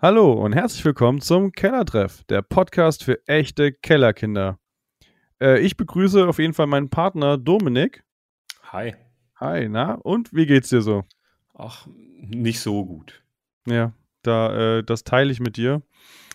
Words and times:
Hallo 0.00 0.32
und 0.32 0.52
herzlich 0.52 0.84
willkommen 0.84 1.20
zum 1.20 1.50
Kellertreff, 1.50 2.22
der 2.28 2.40
Podcast 2.40 3.02
für 3.02 3.18
echte 3.26 3.72
Kellerkinder. 3.72 4.60
Äh, 5.40 5.58
ich 5.58 5.76
begrüße 5.76 6.28
auf 6.28 6.38
jeden 6.38 6.54
Fall 6.54 6.68
meinen 6.68 6.88
Partner 6.88 7.36
Dominik. 7.36 8.04
Hi. 8.70 8.94
Hi, 9.40 9.68
na? 9.68 9.94
Und 9.94 10.32
wie 10.32 10.46
geht's 10.46 10.68
dir 10.68 10.82
so? 10.82 11.02
Ach, 11.52 11.88
nicht 12.16 12.60
so 12.60 12.86
gut. 12.86 13.24
Ja, 13.66 13.92
da, 14.22 14.78
äh, 14.78 14.84
das 14.84 15.02
teile 15.02 15.32
ich 15.32 15.40
mit 15.40 15.56
dir. 15.56 15.82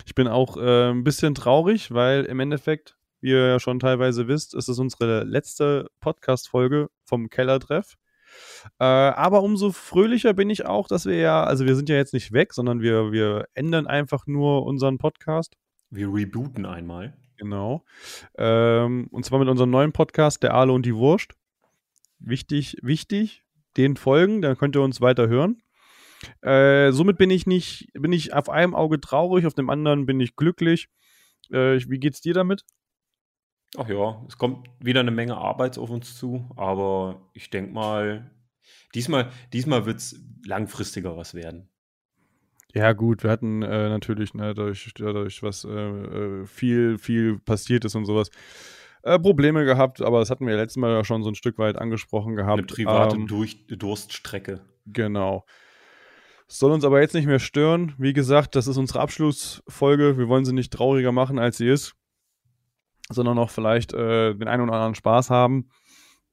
Ich 0.06 0.14
bin 0.14 0.28
auch 0.28 0.58
äh, 0.58 0.90
ein 0.90 1.06
bisschen 1.06 1.34
traurig, 1.34 1.94
weil 1.94 2.26
im 2.26 2.42
Endeffekt, 2.42 2.98
wie 3.22 3.30
ihr 3.30 3.48
ja 3.48 3.60
schon 3.62 3.80
teilweise 3.80 4.28
wisst, 4.28 4.56
ist 4.56 4.68
es 4.68 4.78
unsere 4.78 5.24
letzte 5.24 5.90
Podcast-Folge 6.02 6.90
vom 7.06 7.30
Kellertreff. 7.30 7.96
Äh, 8.80 8.84
aber 8.86 9.44
umso 9.44 9.72
fröhlicher 9.72 10.34
bin 10.34 10.50
ich 10.50 10.66
auch, 10.66 10.88
dass 10.88 11.06
wir 11.06 11.18
ja, 11.18 11.44
also 11.44 11.66
wir 11.66 11.76
sind 11.76 11.90
ja 11.90 11.96
jetzt 11.96 12.14
nicht 12.14 12.32
weg, 12.32 12.54
sondern 12.54 12.82
wir, 12.82 13.12
wir 13.12 13.48
ändern 13.54 13.88
einfach 13.88 14.28
nur 14.28 14.66
unseren 14.66 14.98
Podcast. 14.98 15.56
Wir 15.90 16.08
rebooten 16.08 16.66
einmal. 16.66 17.18
Genau. 17.38 17.84
Ähm, 18.38 19.08
und 19.12 19.26
zwar 19.26 19.40
mit 19.40 19.50
unserem 19.50 19.70
neuen 19.70 19.92
Podcast, 19.92 20.44
der 20.44 20.54
Aale 20.54 20.72
und 20.72 20.86
die 20.86 20.96
Wurst. 20.96 21.34
Wichtig, 22.20 22.78
wichtig, 22.82 23.44
den 23.76 23.98
folgen, 23.98 24.42
dann 24.42 24.58
könnt 24.58 24.76
ihr 24.76 24.82
uns 24.82 25.02
weiter 25.02 25.28
hören. 25.28 25.62
Äh, 26.42 26.92
somit 26.92 27.18
bin 27.18 27.30
ich 27.30 27.46
nicht, 27.46 27.90
bin 27.94 28.14
ich 28.14 28.34
auf 28.34 28.50
einem 28.50 28.76
Auge 28.76 29.02
traurig, 29.02 29.46
auf 29.46 29.54
dem 29.54 29.70
anderen 29.70 30.06
bin 30.06 30.20
ich 30.20 30.36
glücklich. 30.36 30.88
Äh, 31.50 31.80
wie 31.90 32.00
geht's 32.00 32.22
dir 32.22 32.34
damit? 32.34 32.64
Ach 33.78 33.90
ja, 33.90 34.24
es 34.28 34.38
kommt 34.38 34.70
wieder 34.80 35.00
eine 35.00 35.12
Menge 35.12 35.38
Arbeit 35.38 35.78
auf 35.78 35.90
uns 35.90 36.16
zu, 36.16 36.50
aber 36.56 37.30
ich 37.34 37.50
denke 37.50 37.74
mal, 37.74 38.30
diesmal, 38.94 39.32
diesmal 39.52 39.86
wird 39.86 39.98
es 39.98 40.24
langfristiger 40.46 41.18
was 41.18 41.34
werden. 41.34 41.70
Ja, 42.76 42.94
gut, 42.94 43.24
wir 43.24 43.30
hatten 43.30 43.62
äh, 43.62 43.90
natürlich 43.90 44.34
ne, 44.34 44.54
dadurch, 44.54 44.92
dadurch, 44.96 45.44
was 45.44 45.64
äh, 45.64 45.70
äh, 45.70 46.46
viel, 46.46 46.98
viel 46.98 47.40
passiert 47.40 47.86
ist 47.86 47.96
und 47.96 48.06
sowas, 48.06 48.30
äh, 49.04 49.20
Probleme 49.20 49.66
gehabt, 49.66 50.02
aber 50.02 50.20
das 50.20 50.30
hatten 50.30 50.48
wir 50.48 50.56
letztes 50.56 50.78
Mal 50.78 50.92
ja 50.92 51.04
schon 51.04 51.24
so 51.24 51.30
ein 51.30 51.36
Stück 51.36 51.58
weit 51.58 51.78
angesprochen 51.78 52.36
gehabt. 52.36 52.60
Eine 52.60 52.68
private 52.68 53.16
ähm, 53.16 53.28
Durch 53.28 53.68
Durststrecke. 53.68 54.62
Genau. 54.86 55.46
Soll 56.48 56.72
uns 56.72 56.84
aber 56.84 57.02
jetzt 57.02 57.14
nicht 57.14 57.28
mehr 57.28 57.40
stören. 57.40 57.94
Wie 57.98 58.14
gesagt, 58.14 58.56
das 58.56 58.68
ist 58.68 58.78
unsere 58.78 59.02
Abschlussfolge. 59.02 60.18
Wir 60.18 60.28
wollen 60.28 60.46
sie 60.46 60.54
nicht 60.54 60.72
trauriger 60.72 61.12
machen, 61.12 61.40
als 61.40 61.58
sie 61.58 61.68
ist, 61.68 61.96
sondern 63.10 63.38
auch 63.38 63.50
vielleicht 63.50 63.94
äh, 63.94 64.34
den 64.34 64.48
einen 64.48 64.64
oder 64.64 64.74
anderen 64.74 64.96
Spaß 64.96 65.30
haben 65.30 65.70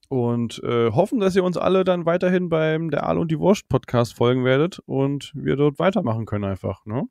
und 0.08 0.60
äh, 0.64 0.90
hoffen, 0.90 1.20
dass 1.20 1.36
ihr 1.36 1.44
uns 1.44 1.56
alle 1.56 1.84
dann 1.84 2.04
weiterhin 2.04 2.48
beim 2.48 2.90
Der 2.90 3.06
Aal 3.06 3.18
und 3.18 3.30
die 3.30 3.38
Wurst 3.38 3.68
Podcast 3.68 4.14
folgen 4.14 4.44
werdet 4.44 4.80
und 4.86 5.32
wir 5.34 5.56
dort 5.56 5.78
weitermachen 5.78 6.26
können 6.26 6.44
einfach, 6.44 6.84
ne? 6.84 7.04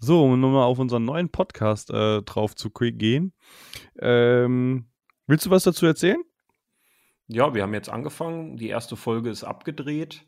So, 0.00 0.24
um 0.24 0.40
nochmal 0.40 0.64
auf 0.64 0.80
unseren 0.80 1.04
neuen 1.04 1.28
Podcast 1.28 1.90
äh, 1.90 2.22
drauf 2.22 2.56
zu 2.56 2.70
gehen. 2.70 3.32
Ähm, 4.00 4.86
willst 5.28 5.46
du 5.46 5.50
was 5.50 5.62
dazu 5.62 5.86
erzählen? 5.86 6.20
Ja, 7.28 7.54
wir 7.54 7.62
haben 7.62 7.72
jetzt 7.72 7.88
angefangen. 7.88 8.56
Die 8.56 8.68
erste 8.68 8.96
Folge 8.96 9.30
ist 9.30 9.44
abgedreht. 9.44 10.26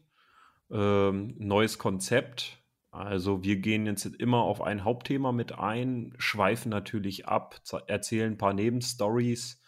Ähm, 0.70 1.34
neues 1.38 1.78
Konzept. 1.78 2.63
Also 2.94 3.42
wir 3.42 3.56
gehen 3.56 3.86
jetzt 3.86 4.04
immer 4.04 4.42
auf 4.42 4.62
ein 4.62 4.84
Hauptthema 4.84 5.32
mit 5.32 5.58
ein, 5.58 6.14
schweifen 6.18 6.70
natürlich 6.70 7.26
ab, 7.26 7.60
erzählen 7.88 8.32
ein 8.32 8.38
paar 8.38 8.54
Nebenstories 8.54 9.60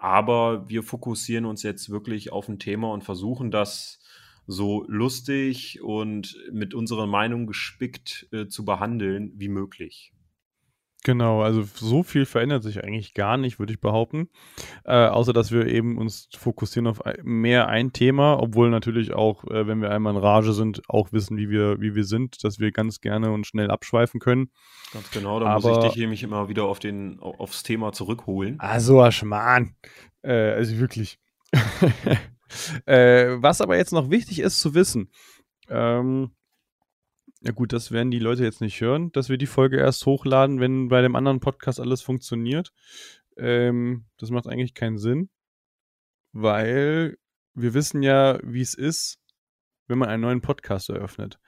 aber 0.00 0.66
wir 0.66 0.82
fokussieren 0.82 1.44
uns 1.44 1.62
jetzt 1.62 1.90
wirklich 1.90 2.32
auf 2.32 2.48
ein 2.48 2.58
Thema 2.58 2.90
und 2.90 3.04
versuchen 3.04 3.50
das 3.50 4.00
so 4.46 4.82
lustig 4.88 5.82
und 5.82 6.38
mit 6.50 6.72
unserer 6.72 7.06
Meinung 7.06 7.46
gespickt 7.46 8.26
äh, 8.32 8.46
zu 8.46 8.64
behandeln 8.64 9.30
wie 9.36 9.48
möglich. 9.48 10.14
Genau, 11.02 11.42
also 11.42 11.62
so 11.62 12.02
viel 12.02 12.26
verändert 12.26 12.62
sich 12.62 12.84
eigentlich 12.84 13.14
gar 13.14 13.38
nicht, 13.38 13.58
würde 13.58 13.72
ich 13.72 13.80
behaupten. 13.80 14.28
Äh, 14.84 15.06
außer 15.06 15.32
dass 15.32 15.50
wir 15.50 15.66
eben 15.66 15.96
uns 15.96 16.28
fokussieren 16.36 16.86
auf 16.86 17.00
mehr 17.22 17.68
ein 17.68 17.92
Thema, 17.92 18.38
obwohl 18.38 18.68
natürlich 18.68 19.14
auch, 19.14 19.44
äh, 19.44 19.66
wenn 19.66 19.80
wir 19.80 19.90
einmal 19.90 20.14
in 20.14 20.20
Rage 20.20 20.52
sind, 20.52 20.82
auch 20.88 21.12
wissen, 21.12 21.38
wie 21.38 21.48
wir, 21.48 21.80
wie 21.80 21.94
wir 21.94 22.04
sind, 22.04 22.44
dass 22.44 22.58
wir 22.58 22.70
ganz 22.70 23.00
gerne 23.00 23.32
und 23.32 23.46
schnell 23.46 23.70
abschweifen 23.70 24.20
können. 24.20 24.50
Ganz 24.92 25.10
genau, 25.10 25.40
da 25.40 25.46
Aber, 25.46 25.70
muss 25.70 25.84
ich 25.84 25.90
dich 25.92 26.00
nämlich 26.00 26.22
immer 26.22 26.48
wieder 26.48 26.64
auf 26.64 26.78
den, 26.78 27.18
aufs 27.20 27.62
Thema 27.62 27.92
zurückholen. 27.92 28.60
Also, 28.60 29.10
Schmarrn. 29.10 29.74
Äh, 30.22 30.52
also 30.52 30.78
wirklich. 30.78 31.18
äh, 32.86 33.36
was 33.40 33.60
aber 33.60 33.76
jetzt 33.76 33.92
noch 33.92 34.10
wichtig 34.10 34.40
ist 34.40 34.60
zu 34.60 34.74
wissen, 34.74 35.10
ähm, 35.68 36.32
ja 37.42 37.52
gut, 37.52 37.72
das 37.72 37.90
werden 37.90 38.10
die 38.10 38.18
Leute 38.18 38.44
jetzt 38.44 38.60
nicht 38.60 38.80
hören, 38.80 39.12
dass 39.12 39.28
wir 39.28 39.38
die 39.38 39.46
Folge 39.46 39.78
erst 39.78 40.04
hochladen, 40.04 40.60
wenn 40.60 40.88
bei 40.88 41.00
dem 41.00 41.16
anderen 41.16 41.40
Podcast 41.40 41.80
alles 41.80 42.02
funktioniert. 42.02 42.72
Ähm, 43.36 44.04
das 44.18 44.30
macht 44.30 44.46
eigentlich 44.46 44.74
keinen 44.74 44.98
Sinn, 44.98 45.30
weil 46.32 47.16
wir 47.54 47.74
wissen 47.74 48.02
ja, 48.02 48.38
wie 48.42 48.60
es 48.60 48.74
ist, 48.74 49.18
wenn 49.86 49.98
man 49.98 50.08
einen 50.08 50.22
neuen 50.22 50.42
Podcast 50.42 50.90
eröffnet. 50.90 51.38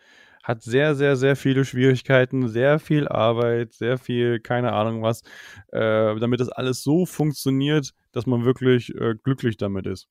Hat 0.43 0.63
sehr, 0.63 0.97
sehr, 0.97 1.15
sehr 1.17 1.37
viele 1.37 1.65
Schwierigkeiten, 1.65 2.49
sehr 2.49 2.79
viel 2.81 3.07
Arbeit, 3.07 3.75
sehr 3.75 3.99
viel, 3.99 4.41
keine 4.41 4.73
Ahnung 4.73 5.03
was, 5.03 5.23
äh, 5.69 6.19
damit 6.19 6.41
das 6.41 6.49
alles 6.49 6.83
so 6.83 7.07
funktioniert, 7.07 7.93
dass 8.13 8.27
man 8.27 8.45
wirklich 8.45 8.95
äh, 8.95 9.15
glücklich 9.23 9.57
damit 9.59 9.87
ist. 9.87 10.09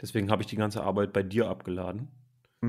Deswegen 0.00 0.30
habe 0.30 0.42
ich 0.42 0.46
die 0.46 0.56
ganze 0.56 0.82
Arbeit 0.84 1.12
bei 1.12 1.22
dir 1.22 1.48
abgeladen. 1.48 2.08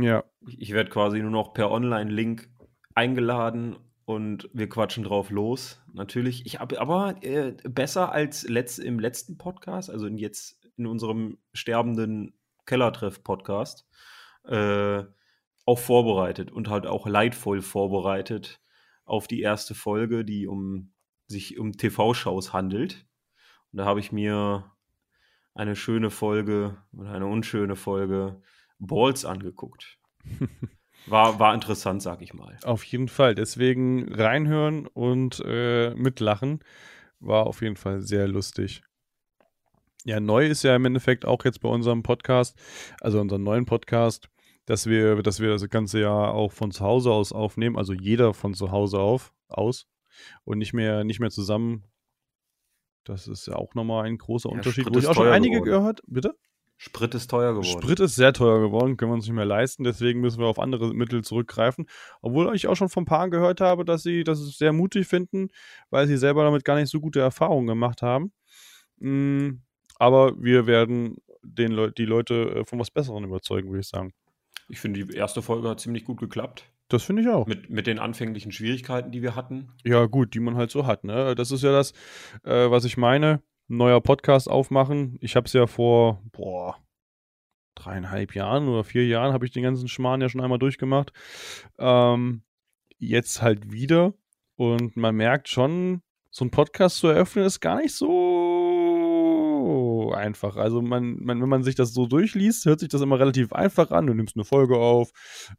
Ja. 0.01 0.23
Ich, 0.47 0.71
werde 0.71 0.89
quasi 0.89 1.19
nur 1.21 1.31
noch 1.31 1.53
per 1.53 1.71
Online-Link 1.71 2.49
eingeladen 2.93 3.77
und 4.05 4.49
wir 4.53 4.69
quatschen 4.69 5.03
drauf 5.03 5.29
los. 5.29 5.81
Natürlich. 5.93 6.45
Ich 6.45 6.59
habe 6.59 6.79
aber 6.79 7.15
äh, 7.21 7.53
besser 7.63 8.11
als 8.11 8.47
letzt, 8.47 8.79
im 8.79 8.99
letzten 8.99 9.37
Podcast, 9.37 9.89
also 9.89 10.07
in 10.07 10.17
jetzt 10.17 10.61
in 10.77 10.87
unserem 10.87 11.37
sterbenden 11.53 12.33
Kellertreff-Podcast, 12.65 13.87
äh, 14.45 15.03
auch 15.65 15.79
vorbereitet 15.79 16.51
und 16.51 16.69
halt 16.69 16.85
auch 16.85 17.07
leidvoll 17.07 17.61
vorbereitet 17.61 18.61
auf 19.05 19.27
die 19.27 19.41
erste 19.41 19.73
Folge, 19.73 20.25
die 20.25 20.47
um 20.47 20.93
sich 21.27 21.57
um 21.57 21.73
TV-Shows 21.73 22.53
handelt. 22.53 23.07
Und 23.71 23.79
da 23.79 23.85
habe 23.85 23.99
ich 23.99 24.11
mir 24.11 24.71
eine 25.53 25.75
schöne 25.75 26.09
Folge 26.09 26.77
oder 26.93 27.11
eine 27.11 27.25
unschöne 27.25 27.75
Folge 27.75 28.41
Balls 28.79 29.25
angeguckt. 29.25 29.97
War, 31.07 31.39
war 31.39 31.53
interessant, 31.53 32.01
sag 32.01 32.21
ich 32.21 32.33
mal. 32.33 32.57
Auf 32.63 32.83
jeden 32.83 33.07
Fall. 33.07 33.35
Deswegen 33.35 34.11
reinhören 34.11 34.87
und 34.87 35.39
äh, 35.45 35.93
mitlachen. 35.93 36.61
War 37.19 37.45
auf 37.45 37.61
jeden 37.61 37.75
Fall 37.75 38.01
sehr 38.01 38.27
lustig. 38.27 38.81
Ja, 40.03 40.19
neu 40.19 40.47
ist 40.47 40.63
ja 40.63 40.75
im 40.75 40.85
Endeffekt 40.85 41.25
auch 41.25 41.43
jetzt 41.45 41.61
bei 41.61 41.69
unserem 41.69 42.03
Podcast, 42.03 42.57
also 43.01 43.19
unserem 43.19 43.43
neuen 43.43 43.65
Podcast, 43.65 44.29
dass 44.65 44.87
wir, 44.87 45.21
dass 45.21 45.39
wir 45.39 45.49
das 45.49 45.67
ganze 45.69 45.99
Jahr 45.99 46.33
auch 46.33 46.51
von 46.51 46.71
zu 46.71 46.83
Hause 46.83 47.11
aus 47.11 47.31
aufnehmen, 47.31 47.77
also 47.77 47.93
jeder 47.93 48.33
von 48.33 48.53
zu 48.53 48.71
Hause 48.71 48.99
auf, 48.99 49.33
aus 49.47 49.87
und 50.43 50.57
nicht 50.57 50.73
mehr, 50.73 51.03
nicht 51.03 51.19
mehr 51.19 51.31
zusammen. 51.31 51.83
Das 53.03 53.27
ist 53.27 53.47
ja 53.47 53.55
auch 53.55 53.75
nochmal 53.75 54.05
ein 54.05 54.17
großer 54.17 54.49
ja, 54.49 54.55
Unterschied. 54.55 54.87
Wo 54.91 54.97
ich 54.97 55.07
auch 55.07 55.15
schon 55.15 55.27
einige 55.27 55.61
geworden. 55.61 55.69
gehört, 55.71 56.01
bitte? 56.07 56.35
Sprit 56.77 57.15
ist 57.15 57.29
teuer 57.29 57.53
geworden. 57.53 57.81
Sprit 57.81 57.99
ist 57.99 58.15
sehr 58.15 58.33
teuer 58.33 58.59
geworden, 58.59 58.97
können 58.97 59.11
wir 59.11 59.15
uns 59.15 59.25
nicht 59.25 59.35
mehr 59.35 59.45
leisten, 59.45 59.83
deswegen 59.83 60.19
müssen 60.19 60.39
wir 60.39 60.47
auf 60.47 60.59
andere 60.59 60.93
Mittel 60.93 61.23
zurückgreifen. 61.23 61.85
Obwohl 62.21 62.53
ich 62.55 62.67
auch 62.67 62.75
schon 62.75 62.89
von 62.89 63.05
Paaren 63.05 63.31
gehört 63.31 63.61
habe, 63.61 63.85
dass 63.85 64.03
sie 64.03 64.23
das 64.23 64.39
sehr 64.57 64.73
mutig 64.73 65.07
finden, 65.07 65.47
weil 65.89 66.07
sie 66.07 66.17
selber 66.17 66.43
damit 66.43 66.65
gar 66.65 66.75
nicht 66.75 66.89
so 66.89 66.99
gute 66.99 67.21
Erfahrungen 67.21 67.67
gemacht 67.67 68.01
haben. 68.01 68.33
Mm, 68.97 69.61
aber 69.97 70.33
wir 70.41 70.67
werden 70.67 71.17
den 71.43 71.71
Le 71.71 71.91
die 71.91 72.05
Leute 72.05 72.55
äh, 72.55 72.65
von 72.65 72.79
was 72.79 72.91
Besserem 72.91 73.23
überzeugen, 73.23 73.69
würde 73.69 73.81
ich 73.81 73.87
sagen. 73.87 74.13
Ich 74.67 74.79
finde, 74.79 75.05
die 75.05 75.15
erste 75.15 75.41
Folge 75.41 75.69
hat 75.69 75.79
ziemlich 75.79 76.05
gut 76.05 76.19
geklappt. 76.19 76.65
Das 76.89 77.03
finde 77.03 77.21
ich 77.21 77.29
auch. 77.29 77.47
Mit, 77.47 77.69
mit 77.69 77.87
den 77.87 77.99
anfänglichen 77.99 78.51
Schwierigkeiten, 78.51 79.11
die 79.11 79.21
wir 79.21 79.35
hatten. 79.35 79.69
Ja, 79.83 80.05
gut, 80.05 80.33
die 80.33 80.39
man 80.39 80.55
halt 80.55 80.71
so 80.71 80.85
hat. 80.85 81.03
Ne? 81.03 81.35
Das 81.35 81.51
ist 81.51 81.63
ja 81.63 81.71
das, 81.71 81.93
äh, 82.43 82.69
was 82.69 82.85
ich 82.85 82.97
meine 82.97 83.41
neuer 83.67 84.01
Podcast 84.01 84.49
aufmachen. 84.49 85.17
Ich 85.21 85.35
habe 85.35 85.47
es 85.47 85.53
ja 85.53 85.67
vor, 85.67 86.21
boah, 86.31 86.77
dreieinhalb 87.75 88.35
Jahren 88.35 88.67
oder 88.67 88.83
vier 88.83 89.05
Jahren 89.05 89.33
habe 89.33 89.45
ich 89.45 89.51
den 89.51 89.63
ganzen 89.63 89.87
Schmarrn 89.87 90.21
ja 90.21 90.29
schon 90.29 90.41
einmal 90.41 90.59
durchgemacht. 90.59 91.11
Ähm, 91.77 92.43
jetzt 92.97 93.41
halt 93.41 93.71
wieder. 93.71 94.13
Und 94.55 94.95
man 94.95 95.15
merkt 95.15 95.49
schon, 95.49 96.01
so 96.31 96.43
einen 96.43 96.51
Podcast 96.51 96.97
zu 96.97 97.07
eröffnen 97.07 97.45
ist 97.45 97.59
gar 97.59 97.77
nicht 97.77 97.93
so 97.93 98.35
einfach. 100.15 100.55
Also 100.55 100.81
man, 100.81 101.17
man, 101.23 101.41
wenn 101.41 101.49
man 101.49 101.63
sich 101.63 101.75
das 101.75 101.93
so 101.93 102.05
durchliest, 102.07 102.65
hört 102.65 102.79
sich 102.79 102.89
das 102.89 103.01
immer 103.01 103.19
relativ 103.19 103.53
einfach 103.53 103.91
an. 103.91 104.07
Du 104.07 104.13
nimmst 104.13 104.35
eine 104.35 104.45
Folge 104.45 104.77
auf, 104.77 105.11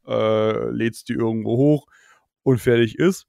äh, 0.07 0.69
lädst 0.69 1.09
die 1.09 1.13
irgendwo 1.13 1.57
hoch 1.57 1.87
und 2.43 2.59
fertig 2.59 2.97
ist. 2.97 3.27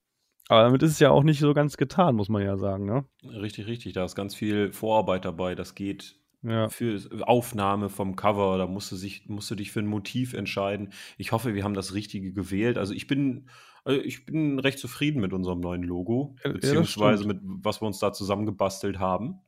Aber 0.49 0.63
damit 0.63 0.83
ist 0.83 0.93
es 0.93 0.99
ja 0.99 1.11
auch 1.11 1.23
nicht 1.23 1.41
so 1.41 1.53
ganz 1.53 1.77
getan, 1.77 2.17
muss 2.17 2.29
man 2.29 2.43
ja 2.43 2.57
sagen, 2.57 2.87
ne? 2.87 3.05
Richtig, 3.23 3.67
richtig. 3.67 3.93
Da 3.93 4.05
ist 4.05 4.15
ganz 4.15 4.35
viel 4.35 4.73
Vorarbeit 4.73 5.25
dabei. 5.25 5.55
Das 5.55 5.75
geht 5.75 6.19
ja. 6.43 6.69
für 6.71 6.99
Aufnahme 7.23 7.91
vom 7.91 8.17
Cover. 8.17 8.57
Da 8.57 8.67
musst 8.67 8.91
du, 8.91 8.97
sich, 8.97 9.29
musst 9.29 9.51
du 9.51 9.55
dich 9.55 9.73
für 9.73 9.81
ein 9.81 9.87
Motiv 9.87 10.33
entscheiden. 10.33 10.93
Ich 11.19 11.33
hoffe, 11.33 11.55
wir 11.55 11.65
haben 11.65 11.75
das 11.75 11.93
Richtige 11.93 12.33
gewählt. 12.33 12.79
Also 12.79 12.95
ich 12.95 13.07
bin, 13.07 13.49
Also 13.85 14.01
ich 14.01 14.27
bin 14.27 14.59
recht 14.59 14.79
zufrieden 14.79 15.21
mit 15.21 15.33
unserem 15.33 15.61
neuen 15.61 15.83
Logo, 15.83 16.37
ja, 16.45 16.53
beziehungsweise 16.53 17.27
mit 17.27 17.41
was 17.43 17.81
wir 17.81 17.87
uns 17.87 17.99
da 17.99 18.13
zusammengebastelt 18.13 18.99
haben. 18.99 19.41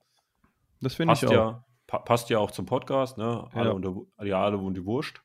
Das 0.80 0.94
finde 0.94 1.14
ich 1.14 1.26
auch. 1.26 1.32
Ja, 1.32 1.64
pa 1.86 1.98
passt 1.98 2.30
ja 2.30 2.38
auch 2.38 2.50
zum 2.50 2.66
Podcast, 2.66 3.18
ne? 3.18 3.48
Alle 3.52 3.68
ja. 3.68 3.72
unter 3.72 3.94
ja, 4.24 4.42
alle 4.42 4.56
und 4.56 4.74
die 4.74 4.84
Wurst. 4.84 5.22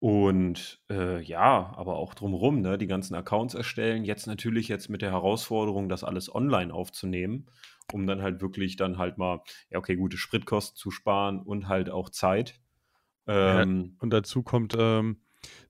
Und 0.00 0.80
äh, 0.90 1.20
ja, 1.20 1.74
aber 1.76 1.96
auch 1.96 2.14
drumherum, 2.14 2.62
ne? 2.62 2.78
Die 2.78 2.86
ganzen 2.86 3.14
Accounts 3.14 3.54
erstellen. 3.54 4.04
Jetzt 4.04 4.26
natürlich 4.26 4.66
jetzt 4.68 4.88
mit 4.88 5.02
der 5.02 5.10
Herausforderung, 5.10 5.90
das 5.90 6.04
alles 6.04 6.34
online 6.34 6.72
aufzunehmen, 6.72 7.50
um 7.92 8.06
dann 8.06 8.22
halt 8.22 8.40
wirklich 8.40 8.76
dann 8.76 8.96
halt 8.96 9.18
mal, 9.18 9.42
ja, 9.68 9.78
okay, 9.78 9.96
gute 9.96 10.16
Spritkosten 10.16 10.76
zu 10.76 10.90
sparen 10.90 11.42
und 11.42 11.68
halt 11.68 11.90
auch 11.90 12.08
Zeit. 12.08 12.58
Ähm, 13.26 13.80
ja, 13.80 14.02
und 14.02 14.10
dazu 14.10 14.42
kommt, 14.42 14.74
ähm, 14.78 15.20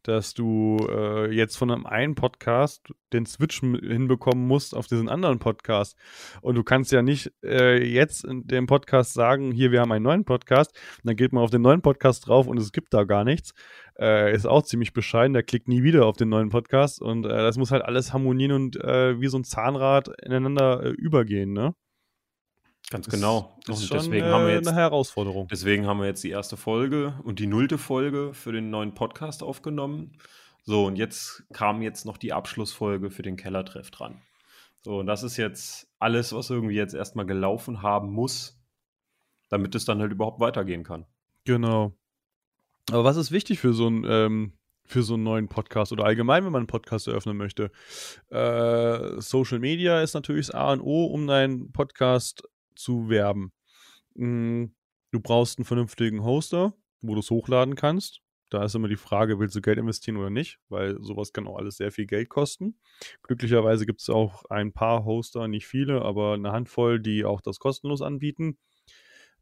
dass 0.02 0.34
du 0.34 0.78
äh, 0.90 1.30
jetzt 1.32 1.56
von 1.56 1.70
einem 1.70 1.86
einen 1.86 2.14
Podcast 2.14 2.92
den 3.12 3.26
Switch 3.26 3.60
hinbekommen 3.60 4.46
musst 4.46 4.74
auf 4.74 4.86
diesen 4.86 5.08
anderen 5.08 5.38
Podcast. 5.38 5.96
Und 6.42 6.54
du 6.54 6.62
kannst 6.62 6.92
ja 6.92 7.02
nicht 7.02 7.32
äh, 7.44 7.82
jetzt 7.84 8.24
in 8.24 8.46
dem 8.46 8.66
Podcast 8.66 9.14
sagen, 9.14 9.52
hier, 9.52 9.72
wir 9.72 9.80
haben 9.80 9.92
einen 9.92 10.04
neuen 10.04 10.24
Podcast. 10.24 10.72
Und 10.98 11.08
dann 11.08 11.16
geht 11.16 11.32
man 11.32 11.42
auf 11.42 11.50
den 11.50 11.62
neuen 11.62 11.82
Podcast 11.82 12.26
drauf 12.26 12.46
und 12.46 12.58
es 12.58 12.72
gibt 12.72 12.94
da 12.94 13.04
gar 13.04 13.24
nichts. 13.24 13.52
Äh, 13.98 14.34
ist 14.34 14.46
auch 14.46 14.62
ziemlich 14.62 14.92
bescheiden. 14.92 15.34
Der 15.34 15.42
klickt 15.42 15.68
nie 15.68 15.82
wieder 15.82 16.06
auf 16.06 16.16
den 16.16 16.28
neuen 16.28 16.48
Podcast. 16.48 17.02
Und 17.02 17.26
äh, 17.26 17.28
das 17.28 17.58
muss 17.58 17.70
halt 17.70 17.82
alles 17.82 18.12
harmonieren 18.12 18.52
und 18.52 18.76
äh, 18.76 19.20
wie 19.20 19.28
so 19.28 19.38
ein 19.38 19.44
Zahnrad 19.44 20.08
ineinander 20.24 20.84
äh, 20.84 20.90
übergehen, 20.90 21.52
ne? 21.52 21.74
Ganz 22.90 23.08
genau. 23.08 23.56
Das 23.66 23.80
ist 23.80 23.92
und 23.92 24.00
deswegen 24.00 24.26
schon, 24.26 24.34
haben 24.34 24.46
wir 24.46 24.54
jetzt 24.54 24.66
eine 24.66 24.76
Herausforderung. 24.76 25.46
Deswegen 25.46 25.86
haben 25.86 26.00
wir 26.00 26.06
jetzt 26.06 26.24
die 26.24 26.30
erste 26.30 26.56
Folge 26.56 27.14
und 27.22 27.38
die 27.38 27.46
nullte 27.46 27.78
Folge 27.78 28.34
für 28.34 28.50
den 28.50 28.68
neuen 28.68 28.94
Podcast 28.94 29.44
aufgenommen. 29.44 30.18
So, 30.64 30.86
und 30.86 30.96
jetzt 30.96 31.44
kam 31.52 31.82
jetzt 31.82 32.04
noch 32.04 32.18
die 32.18 32.32
Abschlussfolge 32.32 33.10
für 33.10 33.22
den 33.22 33.36
Kellertreff 33.36 33.92
dran. 33.92 34.20
So, 34.82 34.98
und 34.98 35.06
das 35.06 35.22
ist 35.22 35.36
jetzt 35.36 35.88
alles, 36.00 36.32
was 36.32 36.50
irgendwie 36.50 36.74
jetzt 36.74 36.94
erstmal 36.94 37.26
gelaufen 37.26 37.82
haben 37.82 38.10
muss, 38.12 38.60
damit 39.50 39.74
es 39.76 39.84
dann 39.84 40.00
halt 40.00 40.10
überhaupt 40.10 40.40
weitergehen 40.40 40.82
kann. 40.82 41.06
Genau. 41.44 41.94
Aber 42.90 43.04
was 43.04 43.16
ist 43.16 43.30
wichtig 43.30 43.60
für 43.60 43.72
so 43.72 43.88
ein 43.88 44.04
ähm, 44.08 44.52
für 44.84 45.04
so 45.04 45.14
einen 45.14 45.22
neuen 45.22 45.48
Podcast 45.48 45.92
oder 45.92 46.04
allgemein, 46.04 46.44
wenn 46.44 46.50
man 46.50 46.60
einen 46.60 46.66
Podcast 46.66 47.06
eröffnen 47.06 47.36
möchte? 47.36 47.70
Äh, 48.30 49.20
Social 49.20 49.60
Media 49.60 50.02
ist 50.02 50.14
natürlich 50.14 50.48
das 50.48 50.56
A 50.56 50.72
und 50.72 50.80
O, 50.80 51.04
um 51.06 51.28
deinen 51.28 51.70
Podcast 51.70 52.42
zu 52.74 53.08
werben. 53.08 53.52
Hm, 54.16 54.74
du 55.12 55.20
brauchst 55.20 55.58
einen 55.58 55.64
vernünftigen 55.64 56.24
Hoster, 56.24 56.74
wo 57.00 57.14
du 57.14 57.20
es 57.20 57.30
hochladen 57.30 57.74
kannst. 57.74 58.20
Da 58.50 58.64
ist 58.64 58.74
immer 58.74 58.88
die 58.88 58.96
Frage, 58.96 59.38
willst 59.38 59.54
du 59.54 59.60
Geld 59.60 59.78
investieren 59.78 60.16
oder 60.16 60.30
nicht, 60.30 60.58
weil 60.68 61.00
sowas 61.02 61.32
kann 61.32 61.46
auch 61.46 61.56
alles 61.56 61.76
sehr 61.76 61.92
viel 61.92 62.06
Geld 62.06 62.28
kosten. 62.28 62.80
Glücklicherweise 63.22 63.86
gibt 63.86 64.00
es 64.02 64.10
auch 64.10 64.44
ein 64.50 64.72
paar 64.72 65.04
Hoster, 65.04 65.46
nicht 65.46 65.66
viele, 65.68 66.02
aber 66.02 66.34
eine 66.34 66.50
Handvoll, 66.50 67.00
die 67.00 67.24
auch 67.24 67.40
das 67.40 67.60
kostenlos 67.60 68.02
anbieten. 68.02 68.58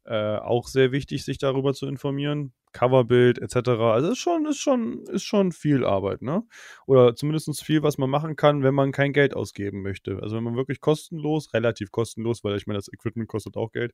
Äh, 0.04 0.36
auch 0.36 0.68
sehr 0.68 0.92
wichtig, 0.92 1.24
sich 1.24 1.38
darüber 1.38 1.74
zu 1.74 1.86
informieren. 1.86 2.52
Coverbild 2.72 3.38
etc. 3.38 3.68
Also 3.68 4.10
ist 4.10 4.18
schon, 4.18 4.46
ist 4.46 4.58
schon, 4.58 5.04
ist 5.06 5.24
schon 5.24 5.52
viel 5.52 5.84
Arbeit, 5.84 6.22
ne? 6.22 6.44
Oder 6.86 7.14
zumindest 7.16 7.62
viel, 7.64 7.82
was 7.82 7.98
man 7.98 8.10
machen 8.10 8.36
kann, 8.36 8.62
wenn 8.62 8.74
man 8.74 8.92
kein 8.92 9.12
Geld 9.12 9.34
ausgeben 9.34 9.82
möchte. 9.82 10.18
Also 10.22 10.36
wenn 10.36 10.44
man 10.44 10.56
wirklich 10.56 10.80
kostenlos, 10.80 11.52
relativ 11.54 11.90
kostenlos, 11.90 12.44
weil 12.44 12.56
ich 12.56 12.66
meine, 12.66 12.78
das 12.78 12.92
Equipment 12.92 13.28
kostet 13.28 13.56
auch 13.56 13.72
Geld. 13.72 13.92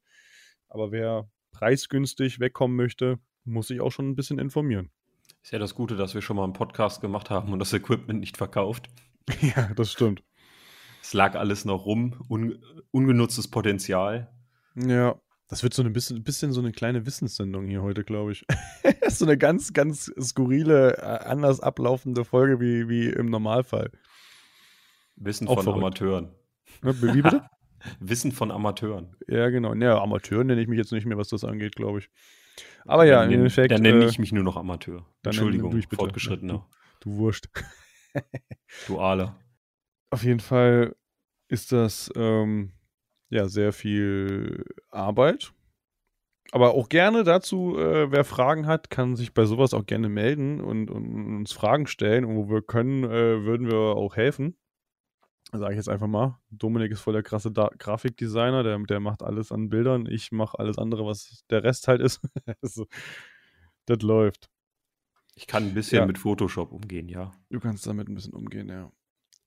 Aber 0.69 0.93
wer 0.93 1.29
preisgünstig 1.53 2.41
wegkommen 2.41 2.77
möchte, 2.77 3.19
muss 3.45 3.69
sich 3.69 3.81
auch 3.81 3.91
schon 3.91 4.09
ein 4.11 4.17
bisschen 4.17 4.39
informieren. 4.39 4.91
Ist 5.43 5.53
ja 5.53 5.59
das 5.59 5.75
Gute, 5.75 5.97
dass 5.97 6.15
wir 6.15 6.23
schon 6.23 6.37
mal 6.37 6.45
einen 6.45 6.53
Podcast 6.53 7.01
gemacht 7.01 7.31
haben 7.31 7.53
und 7.53 7.59
das 7.59 7.73
Equipment 7.73 8.21
nicht 8.21 8.37
verkauft. 8.37 8.89
ja, 9.41 9.73
das 9.75 9.93
stimmt. 9.93 10.23
Es 11.03 11.13
lag 11.13 11.35
alles 11.35 11.65
noch 11.65 11.85
rum, 11.85 12.25
un 12.29 12.65
ungenutztes 12.91 13.49
Potenzial. 13.49 14.33
Ja. 14.75 15.21
Das 15.55 15.63
wird 15.63 15.73
so 15.73 15.85
ein 15.85 15.93
bisschen, 15.93 16.25
bisschen 16.25 16.51
so 16.51 16.61
eine 16.61 16.73
kleine 16.73 17.07
Wissenssendung 17.07 17.69
hier 17.69 17.81
heute, 17.81 18.03
glaube 18.03 18.33
ich. 18.33 18.45
so 19.09 19.25
eine 19.25 19.39
ganz, 19.39 19.73
ganz 19.73 20.13
skurrile, 20.21 20.99
äh, 20.99 21.29
anders 21.29 21.61
ablaufende 21.61 22.25
Folge 22.25 22.59
wie, 22.59 22.89
wie 22.89 23.07
im 23.07 23.27
Normalfall. 23.27 23.93
Wissen 25.15 25.47
Auch 25.47 25.55
von 25.55 25.63
verrückt. 25.63 25.85
Amateuren. 25.85 26.35
Wie 26.83 27.23
bitte? 27.23 27.49
Wissen 28.01 28.33
von 28.33 28.51
Amateuren. 28.51 29.15
Ja, 29.29 29.49
genau. 29.49 29.75
Ja, 29.75 30.03
Amateuren 30.03 30.49
nenne 30.49 30.61
ich 30.61 30.67
mich 30.67 30.77
jetzt 30.77 30.91
nicht 30.91 31.07
mehr, 31.07 31.19
was 31.19 31.29
das 31.29 31.45
angeht, 31.45 31.77
glaube 31.77 32.01
ich. 32.01 32.11
Aber 32.85 33.05
ja, 33.05 33.21
dann 33.21 33.31
im 33.31 33.39
Endeffekt. 33.39 33.71
Dann 33.71 33.83
nenne 33.83 34.07
äh, 34.07 34.09
ich 34.09 34.19
mich 34.19 34.33
nur 34.33 34.43
noch 34.43 34.57
Amateur. 34.57 35.07
Entschuldigung, 35.23 35.81
fortgeschrittener. 35.83 36.67
Du, 36.99 37.11
du 37.11 37.17
Wurscht. 37.19 37.47
du 38.89 38.99
Aale. 38.99 39.37
Auf 40.11 40.25
jeden 40.25 40.41
Fall 40.41 40.97
ist 41.47 41.71
das 41.71 42.11
ähm, 42.17 42.73
ja, 43.35 43.49
sehr 43.49 43.73
viel 43.73 44.65
Arbeit. 44.91 45.53
Aber 46.53 46.75
auch 46.75 46.89
gerne 46.89 47.25
dazu, 47.25 47.77
äh, 47.77 48.13
wer 48.13 48.25
Fragen 48.25 48.67
hat, 48.67 48.89
kann 48.89 49.17
sich 49.17 49.35
bei 49.35 49.45
sowas 49.45 49.75
auch 49.75 49.87
gerne 49.87 50.09
melden 50.09 50.61
und, 50.61 50.89
und 50.89 51.39
uns 51.39 51.53
Fragen 51.53 51.89
stellen. 51.89 52.25
Und 52.25 52.37
wo 52.37 52.49
wir 52.49 52.63
können, 52.63 53.03
äh, 53.03 53.45
würden 53.45 53.69
wir 53.69 53.97
auch 53.97 54.15
helfen. 54.15 54.57
Sage 55.53 55.73
ich 55.73 55.79
jetzt 55.79 55.89
einfach 55.89 56.07
mal. 56.07 56.39
Dominik 56.51 56.93
ist 56.93 57.01
voll 57.01 57.13
der 57.13 57.25
krasse 57.25 57.51
da 57.51 57.71
Grafikdesigner, 57.77 58.63
der, 58.63 58.79
der 58.79 59.01
macht 59.01 59.23
alles 59.23 59.51
an 59.51 59.69
Bildern. 59.69 60.07
Ich 60.07 60.31
mache 60.31 60.59
alles 60.59 60.79
andere, 60.79 61.05
was 61.05 61.45
der 61.51 61.65
Rest 61.65 61.89
halt 61.89 62.01
ist. 62.01 62.21
also, 62.63 62.87
das 63.87 64.01
läuft. 64.03 64.49
Ich 65.35 65.49
kann 65.49 65.65
ein 65.65 65.75
bisschen 65.75 65.99
ja. 65.99 66.07
mit 66.07 66.19
Photoshop 66.19 66.71
umgehen, 66.71 67.09
ja. 67.09 67.33
Du 67.51 67.59
kannst 67.59 67.85
damit 67.87 68.09
ein 68.09 68.15
bisschen 68.15 68.35
umgehen, 68.35 68.69
ja. 68.69 68.93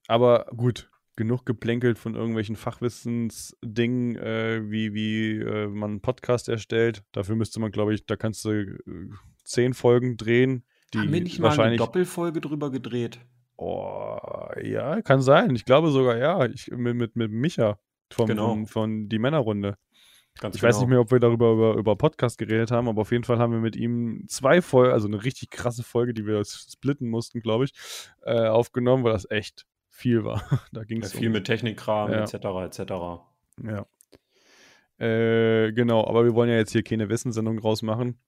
Aber 0.08 0.46
gut, 0.54 0.90
genug 1.18 1.44
geplänkelt 1.44 1.98
von 1.98 2.14
irgendwelchen 2.14 2.56
Fachwissensdingen, 2.56 4.16
äh, 4.16 4.62
wie, 4.70 4.94
wie 4.94 5.38
äh, 5.40 5.66
man 5.66 5.90
einen 5.90 6.00
Podcast 6.00 6.48
erstellt. 6.48 7.02
Dafür 7.12 7.34
müsste 7.34 7.60
man, 7.60 7.72
glaube 7.72 7.92
ich, 7.92 8.06
da 8.06 8.16
kannst 8.16 8.44
du 8.44 8.50
äh, 8.50 8.78
zehn 9.44 9.74
Folgen 9.74 10.16
drehen. 10.16 10.64
Die 10.94 10.98
Haben 11.00 11.12
wir 11.12 11.20
nicht 11.20 11.40
mal 11.40 11.60
eine 11.60 11.76
Doppelfolge 11.76 12.40
drüber 12.40 12.70
gedreht? 12.70 13.18
Oh, 13.56 14.16
ja, 14.62 15.02
kann 15.02 15.20
sein. 15.20 15.54
Ich 15.56 15.64
glaube 15.64 15.90
sogar, 15.90 16.16
ja. 16.16 16.46
Ich, 16.46 16.70
mit, 16.70 16.94
mit, 16.94 17.16
mit 17.16 17.32
Micha 17.32 17.78
vom, 18.12 18.28
genau. 18.28 18.50
von, 18.50 18.66
von 18.66 19.08
Die 19.08 19.18
Männerrunde. 19.18 19.76
Ganz 20.40 20.54
ich 20.54 20.60
genau. 20.60 20.68
weiß 20.70 20.80
nicht 20.80 20.88
mehr, 20.88 21.00
ob 21.00 21.10
wir 21.10 21.18
darüber 21.18 21.52
über, 21.52 21.74
über 21.74 21.96
Podcast 21.96 22.38
geredet 22.38 22.70
haben, 22.70 22.88
aber 22.88 23.02
auf 23.02 23.10
jeden 23.10 23.24
Fall 23.24 23.38
haben 23.38 23.52
wir 23.52 23.58
mit 23.58 23.74
ihm 23.74 24.24
zwei 24.28 24.62
Folgen, 24.62 24.92
also 24.92 25.08
eine 25.08 25.24
richtig 25.24 25.50
krasse 25.50 25.82
Folge, 25.82 26.14
die 26.14 26.26
wir 26.26 26.42
splitten 26.44 27.10
mussten, 27.10 27.40
glaube 27.40 27.64
ich, 27.64 27.72
äh, 28.22 28.46
aufgenommen, 28.46 29.02
weil 29.02 29.12
das 29.12 29.28
echt 29.28 29.66
viel 29.98 30.24
war. 30.24 30.42
da 30.72 30.84
ging 30.84 31.02
es 31.02 31.12
ja, 31.12 31.18
viel 31.18 31.28
um, 31.28 31.34
mit 31.34 31.46
Technikkram 31.46 32.12
ja. 32.12 32.22
etc. 32.22 32.34
etc. 32.78 32.92
Ja. 33.64 33.86
Äh, 34.98 35.72
genau, 35.72 36.06
aber 36.06 36.24
wir 36.24 36.34
wollen 36.34 36.50
ja 36.50 36.56
jetzt 36.56 36.72
hier 36.72 36.82
keine 36.82 37.08
Wissenssendung 37.08 37.58
rausmachen. 37.58 38.18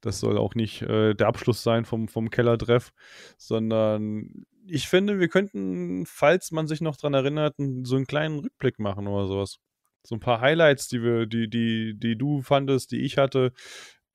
Das 0.00 0.20
soll 0.20 0.38
auch 0.38 0.54
nicht 0.54 0.82
äh, 0.82 1.14
der 1.14 1.26
Abschluss 1.26 1.62
sein 1.62 1.84
vom, 1.84 2.08
vom 2.08 2.30
Kellertreff, 2.30 2.92
sondern 3.36 4.46
ich 4.66 4.88
finde, 4.88 5.18
wir 5.18 5.28
könnten, 5.28 6.04
falls 6.06 6.50
man 6.52 6.66
sich 6.68 6.80
noch 6.80 6.96
daran 6.96 7.14
erinnert, 7.14 7.54
so 7.82 7.96
einen 7.96 8.06
kleinen 8.06 8.40
Rückblick 8.40 8.78
machen 8.78 9.08
oder 9.08 9.26
sowas. 9.26 9.58
So 10.02 10.16
ein 10.16 10.20
paar 10.20 10.40
Highlights, 10.40 10.88
die 10.88 11.02
wir, 11.02 11.26
die, 11.26 11.48
die, 11.48 11.94
die 11.98 12.16
du 12.16 12.42
fandest, 12.42 12.92
die 12.92 13.00
ich 13.00 13.18
hatte, 13.18 13.52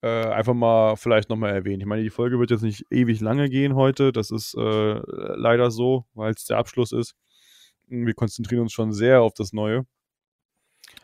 äh, 0.01 0.27
einfach 0.27 0.53
mal 0.53 0.95
vielleicht 0.95 1.29
nochmal 1.29 1.53
erwähnen. 1.53 1.81
Ich 1.81 1.87
meine, 1.87 2.03
die 2.03 2.09
Folge 2.09 2.39
wird 2.39 2.51
jetzt 2.51 2.63
nicht 2.63 2.85
ewig 2.91 3.21
lange 3.21 3.49
gehen 3.49 3.75
heute. 3.75 4.11
Das 4.11 4.31
ist 4.31 4.55
äh, 4.55 5.01
leider 5.35 5.71
so, 5.71 6.05
weil 6.13 6.31
es 6.31 6.45
der 6.45 6.57
Abschluss 6.57 6.91
ist. 6.91 7.15
Wir 7.87 8.13
konzentrieren 8.13 8.63
uns 8.63 8.73
schon 8.73 8.91
sehr 8.91 9.21
auf 9.21 9.33
das 9.33 9.53
Neue. 9.53 9.85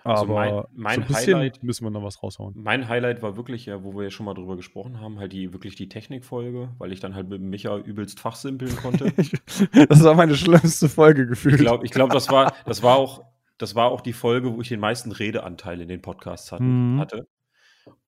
Also 0.04 0.24
Aber 0.24 0.34
mein, 0.34 0.64
mein 0.74 0.96
so 0.96 1.02
ein 1.02 1.08
bisschen 1.08 1.36
Highlight, 1.38 1.64
müssen 1.64 1.84
wir 1.84 1.92
noch 1.92 2.04
was 2.04 2.22
raushauen. 2.24 2.54
Mein 2.56 2.88
Highlight 2.88 3.22
war 3.22 3.38
wirklich, 3.38 3.68
ja, 3.68 3.84
wo 3.84 3.96
wir 3.96 4.04
ja 4.04 4.10
schon 4.10 4.26
mal 4.26 4.34
drüber 4.34 4.56
gesprochen 4.56 5.00
haben, 5.00 5.20
halt 5.20 5.34
die 5.34 5.54
wirklich 5.54 5.76
die 5.76 5.90
Technikfolge, 5.90 6.70
weil 6.80 6.92
ich 6.92 7.00
dann 7.00 7.14
halt 7.14 7.30
mit 7.30 7.42
Micha 7.42 7.78
übelst 7.78 8.20
fachsimpeln 8.20 8.76
konnte. 8.78 9.14
das 9.90 10.04
war 10.04 10.16
meine 10.16 10.36
schlimmste 10.36 10.90
Folge 10.90 11.28
gefühlt. 11.28 11.56
Ich 11.56 11.62
glaube, 11.62 11.86
ich 11.86 11.92
glaub, 11.92 12.10
das 12.10 12.30
war, 12.30 12.54
das 12.66 12.82
war 12.82 12.98
auch, 12.98 13.24
das 13.58 13.76
war 13.76 13.92
auch 13.92 14.02
die 14.02 14.14
Folge, 14.14 14.54
wo 14.54 14.62
ich 14.62 14.70
den 14.70 14.80
meisten 14.80 15.12
Redeanteil 15.12 15.82
in 15.82 15.88
den 15.88 16.02
Podcasts 16.02 16.52
hatten, 16.52 16.96
mhm. 16.96 17.00
hatte. 17.00 17.28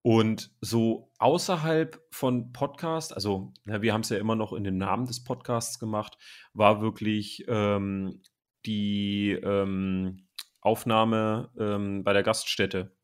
Und 0.02 0.52
so 0.60 1.12
außerhalb 1.18 2.02
von 2.12 2.52
Podcast, 2.52 3.14
also 3.14 3.54
ja, 3.66 3.82
wir 3.82 3.94
haben 3.94 4.02
es 4.02 4.10
ja 4.10 4.18
immer 4.18 4.36
noch 4.36 4.54
in 4.54 4.64
den 4.64 4.78
Namen 4.78 5.06
des 5.06 5.24
Podcasts 5.24 5.80
gemacht, 5.80 6.18
war 6.54 6.82
wirklich 6.82 7.46
ähm, 7.48 8.22
die 8.66 9.32
ähm, 9.32 10.28
Aufnahme 10.62 11.52
ähm, 11.58 12.04
bei 12.04 12.14
der 12.14 12.24
Gaststätte, 12.24 12.96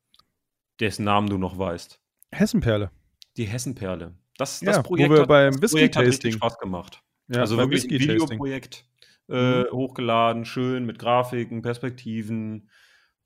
dessen 0.79 1.05
Namen 1.05 1.29
du 1.29 1.37
noch 1.37 1.57
weißt. 1.57 2.01
Hessenperle. 2.31 2.91
Die 3.37 3.45
Hessenperle. 3.45 4.15
Das, 4.37 4.59
das 4.59 4.77
ja, 4.77 4.81
Projekt, 4.81 5.09
wo 5.09 5.13
wir 5.15 5.21
hat, 5.21 5.27
beim 5.27 5.59
das 5.59 5.71
Projekt 5.71 5.95
hat 5.95 6.05
richtig 6.05 6.35
Spaß 6.35 6.57
gemacht. 6.59 7.01
Ja, 7.27 7.41
also 7.41 7.57
wirklich 7.57 7.85
ein 7.85 7.91
Videoprojekt 7.91 8.85
äh, 9.29 9.63
mhm. 9.63 9.71
hochgeladen, 9.71 10.45
schön 10.45 10.85
mit 10.85 10.99
Grafiken, 10.99 11.61
Perspektiven, 11.61 12.69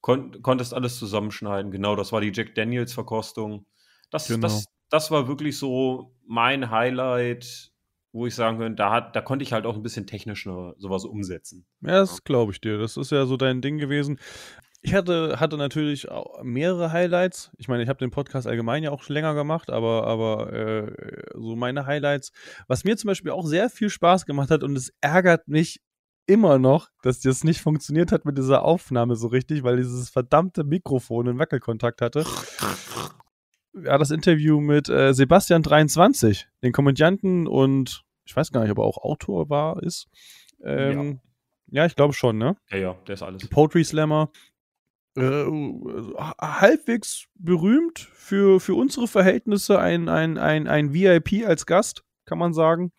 Kon 0.03 0.41
konntest 0.41 0.73
alles 0.73 0.99
zusammenschneiden. 0.99 1.71
Genau, 1.71 1.95
das 1.95 2.11
war 2.11 2.21
die 2.21 2.31
Jack 2.33 2.53
Daniels 2.55 2.93
Verkostung. 2.93 3.65
Das, 4.11 4.27
genau. 4.27 4.41
das, 4.41 4.65
das 4.89 5.09
war 5.09 5.27
wirklich 5.27 5.57
so 5.57 6.13
mein 6.27 6.69
Highlight 6.69 7.73
wo 8.13 8.27
ich 8.27 8.35
sagen 8.35 8.59
könnte, 8.59 8.75
da, 8.75 8.91
hat, 8.91 9.15
da 9.15 9.21
konnte 9.21 9.41
ich 9.41 9.53
halt 9.53 9.65
auch 9.65 9.75
ein 9.75 9.81
bisschen 9.81 10.05
technisch 10.05 10.43
sowas 10.43 11.03
umsetzen. 11.03 11.65
Ja, 11.81 11.99
das 11.99 12.23
glaube 12.23 12.51
ich 12.51 12.61
dir. 12.61 12.77
Das 12.77 12.95
ist 12.95 13.11
ja 13.11 13.25
so 13.25 13.37
dein 13.37 13.61
Ding 13.61 13.79
gewesen. 13.79 14.19
Ich 14.85 14.93
hatte, 14.93 15.39
hatte 15.39 15.57
natürlich 15.57 16.09
auch 16.09 16.43
mehrere 16.43 16.91
Highlights. 16.91 17.51
Ich 17.57 17.67
meine, 17.67 17.81
ich 17.81 17.89
habe 17.89 17.99
den 17.99 18.11
Podcast 18.11 18.45
allgemein 18.45 18.83
ja 18.83 18.91
auch 18.91 19.01
schon 19.01 19.15
länger 19.15 19.33
gemacht, 19.33 19.71
aber, 19.71 20.05
aber 20.05 20.53
äh, 20.53 20.91
so 21.33 21.55
meine 21.55 21.85
Highlights. 21.85 22.31
Was 22.67 22.83
mir 22.83 22.97
zum 22.97 23.07
Beispiel 23.07 23.31
auch 23.31 23.47
sehr 23.47 23.69
viel 23.69 23.89
Spaß 23.89 24.25
gemacht 24.25 24.51
hat 24.51 24.61
und 24.61 24.77
es 24.77 24.93
ärgert 25.01 25.47
mich 25.47 25.81
immer 26.25 26.59
noch, 26.59 26.89
dass 27.01 27.19
das 27.19 27.43
nicht 27.43 27.61
funktioniert 27.61 28.11
hat 28.11 28.25
mit 28.25 28.37
dieser 28.37 28.63
Aufnahme 28.63 29.15
so 29.15 29.27
richtig, 29.27 29.63
weil 29.63 29.77
dieses 29.77 30.09
verdammte 30.09 30.63
Mikrofon 30.63 31.27
einen 31.27 31.39
Wackelkontakt 31.39 32.01
hatte. 32.01 32.25
Ja, 33.73 33.97
das 33.97 34.11
Interview 34.11 34.59
mit 34.59 34.87
äh, 34.89 35.13
Sebastian 35.13 35.63
23, 35.63 36.47
den 36.61 36.71
Komödianten 36.71 37.47
und 37.47 38.03
ich 38.25 38.35
weiß 38.35 38.51
gar 38.51 38.61
nicht, 38.61 38.71
ob 38.71 38.77
er 38.77 38.85
auch 38.85 38.97
Autor 38.97 39.49
war, 39.49 39.81
ist. 39.81 40.07
Ähm, 40.63 41.19
ja. 41.71 41.81
ja, 41.81 41.85
ich 41.85 41.95
glaube 41.95 42.13
schon, 42.13 42.37
ne? 42.37 42.55
Ja, 42.69 42.77
ja, 42.77 42.97
der 43.07 43.15
ist 43.15 43.23
alles. 43.23 43.47
Poetry 43.49 43.83
Slammer. 43.83 44.29
Äh, 45.15 45.45
halbwegs 46.41 47.27
berühmt 47.35 47.99
für, 47.99 48.59
für 48.59 48.73
unsere 48.73 49.07
Verhältnisse, 49.07 49.79
ein, 49.79 50.09
ein, 50.09 50.37
ein, 50.37 50.67
ein 50.67 50.93
VIP 50.93 51.45
als 51.45 51.65
Gast, 51.65 52.03
kann 52.25 52.39
man 52.39 52.53
sagen. 52.53 52.91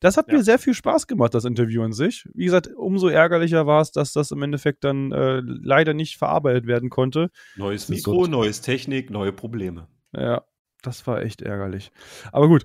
Das 0.00 0.16
hat 0.16 0.28
ja. 0.28 0.34
mir 0.34 0.42
sehr 0.42 0.58
viel 0.58 0.74
Spaß 0.74 1.06
gemacht, 1.06 1.34
das 1.34 1.44
Interview 1.44 1.82
an 1.82 1.92
sich. 1.92 2.28
Wie 2.34 2.44
gesagt, 2.44 2.68
umso 2.76 3.08
ärgerlicher 3.08 3.66
war 3.66 3.80
es, 3.80 3.90
dass 3.90 4.12
das 4.12 4.30
im 4.30 4.42
Endeffekt 4.42 4.84
dann 4.84 5.12
äh, 5.12 5.40
leider 5.44 5.94
nicht 5.94 6.18
verarbeitet 6.18 6.66
werden 6.66 6.88
konnte. 6.88 7.30
Neues 7.56 7.88
Mikro, 7.88 8.24
so, 8.24 8.30
neues 8.30 8.60
Technik, 8.60 9.10
neue 9.10 9.32
Probleme. 9.32 9.88
Ja, 10.12 10.44
das 10.82 11.06
war 11.06 11.22
echt 11.22 11.42
ärgerlich. 11.42 11.90
Aber 12.32 12.48
gut, 12.48 12.64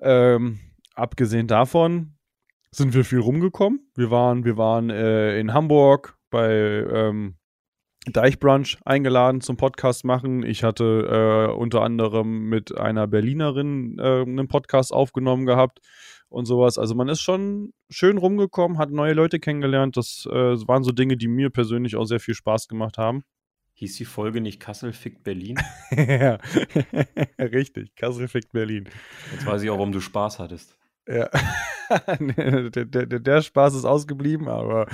ähm, 0.00 0.58
abgesehen 0.94 1.46
davon 1.46 2.14
sind 2.70 2.94
wir 2.94 3.04
viel 3.04 3.20
rumgekommen. 3.20 3.90
Wir 3.94 4.10
waren, 4.10 4.44
wir 4.44 4.56
waren 4.56 4.90
äh, 4.90 5.38
in 5.38 5.52
Hamburg 5.52 6.18
bei 6.30 6.50
ähm, 6.50 7.36
Deichbrunch 8.10 8.78
eingeladen 8.84 9.40
zum 9.40 9.56
Podcast 9.56 10.04
machen. 10.04 10.42
Ich 10.44 10.64
hatte 10.64 11.48
äh, 11.50 11.52
unter 11.52 11.82
anderem 11.82 12.48
mit 12.48 12.76
einer 12.76 13.06
Berlinerin 13.06 13.98
äh, 13.98 14.22
einen 14.22 14.48
Podcast 14.48 14.92
aufgenommen 14.92 15.46
gehabt 15.46 15.80
und 16.28 16.46
sowas. 16.46 16.78
Also 16.78 16.94
man 16.94 17.08
ist 17.08 17.20
schon 17.20 17.72
schön 17.90 18.18
rumgekommen, 18.18 18.78
hat 18.78 18.90
neue 18.90 19.12
Leute 19.12 19.40
kennengelernt. 19.40 19.96
Das 19.96 20.26
äh, 20.30 20.34
waren 20.34 20.82
so 20.82 20.92
Dinge, 20.92 21.16
die 21.16 21.28
mir 21.28 21.50
persönlich 21.50 21.96
auch 21.96 22.04
sehr 22.04 22.20
viel 22.20 22.34
Spaß 22.34 22.68
gemacht 22.68 22.98
haben. 22.98 23.22
Hieß 23.74 23.96
die 23.96 24.04
Folge 24.04 24.40
nicht 24.40 24.58
Kassel 24.58 24.92
fickt 24.92 25.22
Berlin? 25.22 25.56
ja, 25.90 26.38
richtig. 27.38 27.94
Kassel 27.94 28.26
fickt 28.26 28.52
Berlin. 28.52 28.88
Jetzt 29.32 29.46
weiß 29.46 29.62
ich 29.62 29.70
auch, 29.70 29.78
warum 29.78 29.92
du 29.92 30.00
Spaß 30.00 30.40
hattest. 30.40 30.76
Ja, 31.06 31.30
der, 32.18 32.84
der, 32.84 33.06
der, 33.06 33.40
Spaß 33.40 33.74
ist 33.74 33.86
ausgeblieben, 33.86 34.48
aber 34.48 34.88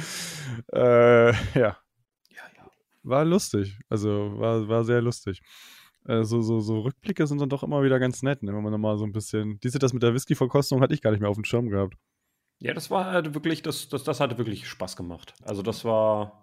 äh, 0.72 1.32
ja. 1.58 1.76
War 3.04 3.24
lustig. 3.24 3.78
Also 3.88 4.38
war, 4.38 4.66
war 4.66 4.84
sehr 4.84 5.02
lustig. 5.02 5.40
Äh, 6.06 6.24
so, 6.24 6.42
so, 6.42 6.60
so 6.60 6.80
Rückblicke 6.80 7.26
sind 7.26 7.40
dann 7.40 7.48
doch 7.48 7.62
immer 7.62 7.82
wieder 7.82 7.98
ganz 7.98 8.22
nett, 8.22 8.42
ne? 8.42 8.54
wenn 8.54 8.62
man 8.62 8.72
nochmal 8.72 8.98
so 8.98 9.04
ein 9.04 9.12
bisschen. 9.12 9.58
Diese, 9.60 9.78
das 9.78 9.92
mit 9.92 10.02
der 10.02 10.14
Whisky-Verkostung 10.14 10.80
hatte 10.80 10.94
ich 10.94 11.02
gar 11.02 11.10
nicht 11.10 11.20
mehr 11.20 11.30
auf 11.30 11.36
dem 11.36 11.44
Schirm 11.44 11.68
gehabt. 11.68 11.94
Ja, 12.60 12.72
das 12.72 12.90
war 12.90 13.06
halt 13.06 13.34
wirklich, 13.34 13.62
das, 13.62 13.88
das, 13.88 14.04
das 14.04 14.20
hatte 14.20 14.38
wirklich 14.38 14.68
Spaß 14.68 14.96
gemacht. 14.96 15.34
Also 15.42 15.62
das 15.62 15.84
war. 15.84 16.40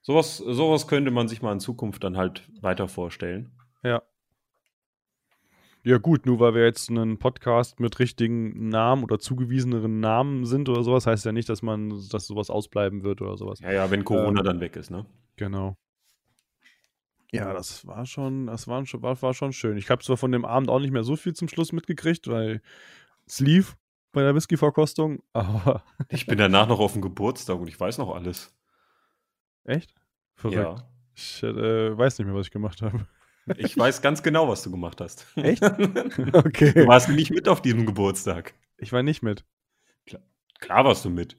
Sowas, 0.00 0.38
sowas 0.38 0.86
könnte 0.86 1.10
man 1.10 1.28
sich 1.28 1.42
mal 1.42 1.52
in 1.52 1.60
Zukunft 1.60 2.02
dann 2.02 2.16
halt 2.16 2.48
weiter 2.62 2.88
vorstellen. 2.88 3.52
Ja. 3.82 4.02
Ja, 5.88 5.96
gut, 5.96 6.26
nur 6.26 6.38
weil 6.38 6.52
wir 6.52 6.66
jetzt 6.66 6.90
einen 6.90 7.18
Podcast 7.18 7.80
mit 7.80 7.98
richtigen 7.98 8.68
Namen 8.68 9.04
oder 9.04 9.18
zugewieseneren 9.18 10.00
Namen 10.00 10.44
sind 10.44 10.68
oder 10.68 10.82
sowas, 10.82 11.06
heißt 11.06 11.24
ja 11.24 11.32
nicht, 11.32 11.48
dass 11.48 11.62
man, 11.62 11.88
dass 12.10 12.26
sowas 12.26 12.50
ausbleiben 12.50 13.04
wird 13.04 13.22
oder 13.22 13.38
sowas. 13.38 13.60
Ja, 13.60 13.72
ja, 13.72 13.90
wenn 13.90 14.04
Corona 14.04 14.40
ähm, 14.40 14.44
dann 14.44 14.60
weg 14.60 14.76
ist, 14.76 14.90
ne? 14.90 15.06
Genau. 15.36 15.78
Ja, 17.32 17.54
das 17.54 17.86
war 17.86 18.04
schon, 18.04 18.48
das 18.48 18.68
war 18.68 18.84
schon, 18.84 19.00
war, 19.00 19.22
war 19.22 19.32
schon 19.32 19.54
schön. 19.54 19.78
Ich 19.78 19.88
habe 19.88 20.04
zwar 20.04 20.18
von 20.18 20.30
dem 20.30 20.44
Abend 20.44 20.68
auch 20.68 20.78
nicht 20.78 20.90
mehr 20.90 21.04
so 21.04 21.16
viel 21.16 21.32
zum 21.32 21.48
Schluss 21.48 21.72
mitgekriegt, 21.72 22.28
weil 22.28 22.60
es 23.26 23.40
lief 23.40 23.78
bei 24.12 24.20
der 24.20 24.34
Whisky-Verkostung, 24.34 25.22
aber. 25.32 25.82
ich 26.10 26.26
bin 26.26 26.36
danach 26.36 26.68
noch 26.68 26.80
auf 26.80 26.92
dem 26.92 27.00
Geburtstag 27.00 27.58
und 27.58 27.68
ich 27.68 27.80
weiß 27.80 27.96
noch 27.96 28.14
alles. 28.14 28.54
Echt? 29.64 29.94
Verrückt. 30.34 30.58
Ja. 30.58 30.86
Ich 31.14 31.42
äh, 31.42 31.96
weiß 31.96 32.18
nicht 32.18 32.26
mehr, 32.26 32.36
was 32.36 32.48
ich 32.48 32.52
gemacht 32.52 32.82
habe. 32.82 33.06
Ich 33.56 33.76
weiß 33.76 34.02
ganz 34.02 34.22
genau, 34.22 34.48
was 34.48 34.62
du 34.62 34.70
gemacht 34.70 35.00
hast. 35.00 35.26
Echt? 35.36 35.62
Okay. 36.32 36.72
Du 36.72 36.86
warst 36.86 37.08
nicht 37.08 37.30
mit 37.30 37.48
auf 37.48 37.62
diesem 37.62 37.86
Geburtstag. 37.86 38.54
Ich 38.76 38.92
war 38.92 39.02
nicht 39.02 39.22
mit. 39.22 39.44
Klar, 40.06 40.22
klar 40.60 40.84
warst 40.84 41.04
du 41.04 41.10
mit. 41.10 41.36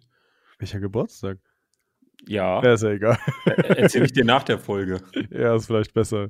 Welcher 0.57 0.79
Geburtstag? 0.79 1.37
Ja. 2.27 2.61
Ja, 2.63 2.73
ist 2.73 2.83
ja 2.83 2.89
egal. 2.89 3.17
Erzähl 3.45 4.03
ich 4.03 4.13
dir 4.13 4.25
nach 4.25 4.43
der 4.43 4.59
Folge. 4.59 5.01
Ja, 5.31 5.55
ist 5.55 5.67
vielleicht 5.67 5.93
besser. 5.93 6.29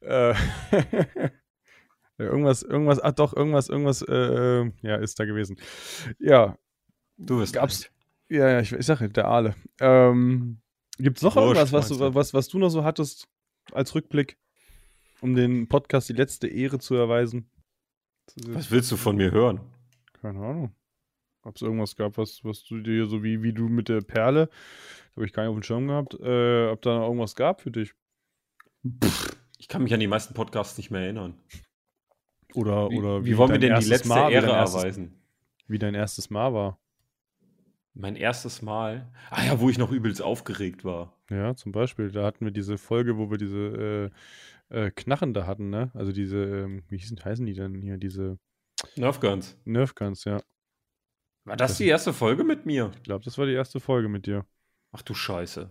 Äh, 0.00 0.34
irgendwas, 2.18 2.62
irgendwas, 2.62 3.00
ah 3.00 3.12
doch, 3.12 3.34
irgendwas, 3.34 3.68
irgendwas, 3.68 4.02
äh, 4.02 4.64
ja, 4.82 4.96
ist 4.96 5.20
da 5.20 5.24
gewesen. 5.24 5.56
Ja. 6.18 6.56
Du 7.16 7.38
bist 7.38 7.54
gab's. 7.54 7.90
Ja, 8.28 8.48
ja, 8.48 8.60
ich, 8.60 8.72
ich 8.72 8.86
sage 8.86 9.08
der 9.08 9.26
Aale. 9.26 9.54
Ähm, 9.80 10.60
Gibt 10.98 11.18
es 11.18 11.22
noch 11.22 11.36
Wurscht, 11.36 11.56
irgendwas, 11.56 11.72
was 11.72 11.88
du, 11.88 12.14
was, 12.14 12.34
was 12.34 12.48
du 12.48 12.58
noch 12.58 12.70
so 12.70 12.84
hattest 12.84 13.28
als 13.72 13.94
Rückblick, 13.94 14.36
um 15.20 15.34
den 15.34 15.68
Podcast 15.68 16.08
die 16.08 16.14
letzte 16.14 16.48
Ehre 16.48 16.78
zu 16.78 16.94
erweisen? 16.94 17.50
Was 18.46 18.70
willst 18.70 18.90
du 18.92 18.96
von 18.96 19.16
mir 19.16 19.30
hören? 19.30 19.60
Keine 20.20 20.40
Ahnung. 20.40 20.74
Ob 21.42 21.56
es 21.56 21.62
irgendwas 21.62 21.96
gab, 21.96 22.18
was, 22.18 22.44
was 22.44 22.64
du 22.64 22.80
dir 22.80 23.06
so 23.06 23.22
wie, 23.22 23.42
wie 23.42 23.52
du 23.52 23.68
mit 23.68 23.88
der 23.88 24.00
Perle, 24.00 24.50
habe 25.16 25.24
ich 25.24 25.32
gar 25.32 25.42
nicht 25.44 25.50
auf 25.50 25.56
dem 25.56 25.62
Schirm 25.62 25.86
gehabt, 25.88 26.14
äh, 26.20 26.68
ob 26.68 26.82
da 26.82 27.02
irgendwas 27.02 27.34
gab 27.34 27.60
für 27.60 27.70
dich? 27.70 27.94
Pff, 29.02 29.36
ich 29.56 29.68
kann 29.68 29.82
mich 29.82 29.94
an 29.94 30.00
die 30.00 30.06
meisten 30.06 30.34
Podcasts 30.34 30.76
nicht 30.76 30.90
mehr 30.90 31.02
erinnern. 31.02 31.40
Oder, 32.54 32.90
wie, 32.90 32.98
oder 32.98 33.24
wie, 33.24 33.30
wie 33.30 33.36
wollen 33.36 33.52
wir 33.52 33.58
denn 33.58 33.78
die 33.80 33.86
letzte 33.86 34.08
Mal, 34.08 34.30
Ehre 34.30 34.48
erstes, 34.48 34.82
erweisen? 34.82 35.22
Wie 35.66 35.78
dein 35.78 35.94
erstes 35.94 36.30
Mal 36.30 36.52
war. 36.52 36.78
Mein 37.94 38.16
erstes 38.16 38.62
Mal. 38.62 39.10
Ah 39.30 39.44
ja, 39.44 39.60
wo 39.60 39.68
ich 39.70 39.78
noch 39.78 39.90
übelst 39.90 40.22
aufgeregt 40.22 40.84
war. 40.84 41.16
Ja, 41.30 41.54
zum 41.56 41.72
Beispiel. 41.72 42.10
Da 42.10 42.24
hatten 42.24 42.44
wir 42.44 42.52
diese 42.52 42.78
Folge, 42.78 43.18
wo 43.18 43.30
wir 43.30 43.38
diese 43.38 44.10
äh, 44.70 44.90
Knarren 44.90 45.34
da 45.34 45.46
hatten, 45.46 45.70
ne? 45.70 45.90
Also 45.94 46.12
diese, 46.12 46.38
ähm, 46.38 46.84
wie 46.88 46.98
hießen, 46.98 47.24
heißen 47.24 47.46
die 47.46 47.54
denn 47.54 47.80
hier? 47.80 47.96
Diese 47.98 48.38
Nerfguns. 48.96 49.56
Nerfguns, 49.64 50.24
ja. 50.24 50.40
War 51.44 51.56
das, 51.56 51.72
das 51.72 51.78
die 51.78 51.86
erste 51.86 52.12
Folge 52.12 52.44
mit 52.44 52.66
mir? 52.66 52.90
Ich 52.96 53.02
glaube, 53.02 53.24
das 53.24 53.38
war 53.38 53.46
die 53.46 53.54
erste 53.54 53.80
Folge 53.80 54.08
mit 54.08 54.26
dir. 54.26 54.44
Ach 54.92 55.02
du 55.02 55.14
Scheiße. 55.14 55.70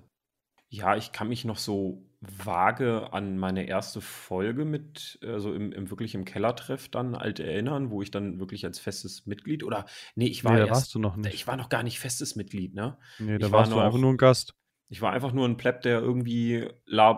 Ja, 0.70 0.98
ich 0.98 1.12
kann 1.12 1.30
mich 1.30 1.46
noch 1.46 1.58
so 1.58 2.04
vage 2.20 3.13
an 3.13 3.38
meine 3.38 3.68
erste 3.68 4.01
Folge 4.01 4.66
mit, 4.66 5.20
also 5.22 5.54
im, 5.54 5.72
im 5.72 5.89
wirklich 5.89 6.16
im 6.16 6.25
Kellertreff 6.25 6.89
dann 6.89 7.16
alt 7.16 7.39
erinnern, 7.39 7.89
wo 7.89 8.01
ich 8.01 8.12
dann 8.12 8.39
wirklich 8.39 8.66
als 8.66 8.80
festes 8.80 9.25
Mitglied 9.27 9.63
oder 9.63 9.86
nee, 10.16 10.27
ich 10.27 10.44
war 10.44 10.54
nee, 10.54 10.60
da 10.60 10.66
erst, 10.66 10.82
warst 10.82 10.96
du 10.96 11.00
noch 11.00 11.16
nicht. 11.16 11.34
Ich 11.34 11.48
war 11.48 11.56
noch 11.56 11.70
gar 11.70 11.84
nicht 11.84 12.00
festes 12.00 12.36
Mitglied, 12.36 12.74
ne? 12.74 12.98
Nee, 13.20 13.38
da 13.38 13.48
ich 13.48 13.54
warst 13.54 13.72
war 13.72 13.80
du 13.80 13.86
einfach 13.86 14.00
nur 14.00 14.12
ein 14.12 14.18
Gast. 14.18 14.56
Ich 14.89 15.01
war 15.01 15.12
einfach 15.12 15.34
nur 15.34 15.48
ein 15.48 15.58
Pleb, 15.58 15.82
der 15.82 16.00
irgendwie 16.00 16.67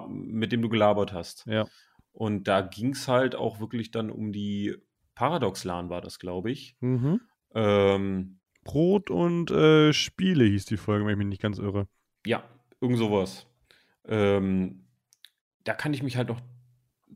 mit 0.07 0.51
dem 0.51 0.61
du 0.61 0.69
gelabert 0.69 1.13
hast. 1.13 1.45
Ja. 1.45 1.67
Und 2.11 2.47
da 2.47 2.61
ging 2.61 2.91
es 2.91 3.07
halt 3.07 3.35
auch 3.35 3.59
wirklich 3.59 3.91
dann 3.91 4.09
um 4.09 4.31
die 4.31 4.75
Paradox-LAN 5.15 5.89
war 5.89 6.01
das, 6.01 6.19
glaube 6.19 6.51
ich. 6.51 6.75
Mhm. 6.79 7.21
Ähm, 7.53 8.39
Brot 8.63 9.09
und 9.09 9.51
äh, 9.51 9.93
Spiele 9.93 10.45
hieß 10.45 10.65
die 10.65 10.77
Folge, 10.77 11.05
wenn 11.05 11.13
ich 11.13 11.17
mich 11.17 11.27
nicht 11.27 11.41
ganz 11.41 11.59
irre. 11.59 11.87
Ja, 12.25 12.43
irgend 12.81 12.97
sowas. 12.97 13.47
Ähm, 14.05 14.85
da 15.63 15.73
kann 15.73 15.93
ich 15.93 16.03
mich 16.03 16.17
halt 16.17 16.29
noch 16.29 16.41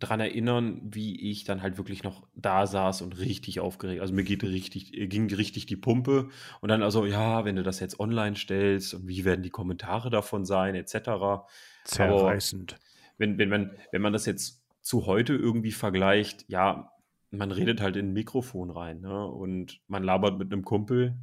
dran 0.03 0.19
erinnern, 0.19 0.81
wie 0.83 1.31
ich 1.31 1.43
dann 1.43 1.61
halt 1.61 1.77
wirklich 1.77 2.03
noch 2.03 2.27
da 2.35 2.67
saß 2.67 3.01
und 3.01 3.19
richtig 3.19 3.59
aufgeregt. 3.59 4.01
Also 4.01 4.13
mir 4.13 4.23
geht 4.23 4.43
richtig, 4.43 4.93
äh, 4.97 5.07
ging 5.07 5.33
richtig 5.33 5.65
die 5.65 5.75
Pumpe. 5.75 6.29
Und 6.61 6.69
dann 6.69 6.83
also, 6.83 7.05
ja, 7.05 7.45
wenn 7.45 7.55
du 7.55 7.63
das 7.63 7.79
jetzt 7.79 7.99
online 7.99 8.35
stellst 8.35 8.93
und 8.93 9.07
wie 9.07 9.25
werden 9.25 9.43
die 9.43 9.49
Kommentare 9.49 10.09
davon 10.09 10.45
sein, 10.45 10.75
etc. 10.75 11.45
Zerreißend. 11.85 12.73
Aber 12.73 12.81
wenn, 13.17 13.37
wenn, 13.37 13.49
man, 13.49 13.71
wenn 13.91 14.01
man 14.01 14.13
das 14.13 14.25
jetzt 14.25 14.63
zu 14.81 15.05
heute 15.05 15.33
irgendwie 15.33 15.71
vergleicht, 15.71 16.45
ja, 16.47 16.91
man 17.31 17.51
redet 17.51 17.81
halt 17.81 17.95
in 17.95 18.09
ein 18.09 18.13
Mikrofon 18.13 18.69
rein, 18.69 19.01
ne? 19.01 19.25
Und 19.25 19.79
man 19.87 20.03
labert 20.03 20.37
mit 20.37 20.51
einem 20.51 20.63
Kumpel, 20.63 21.15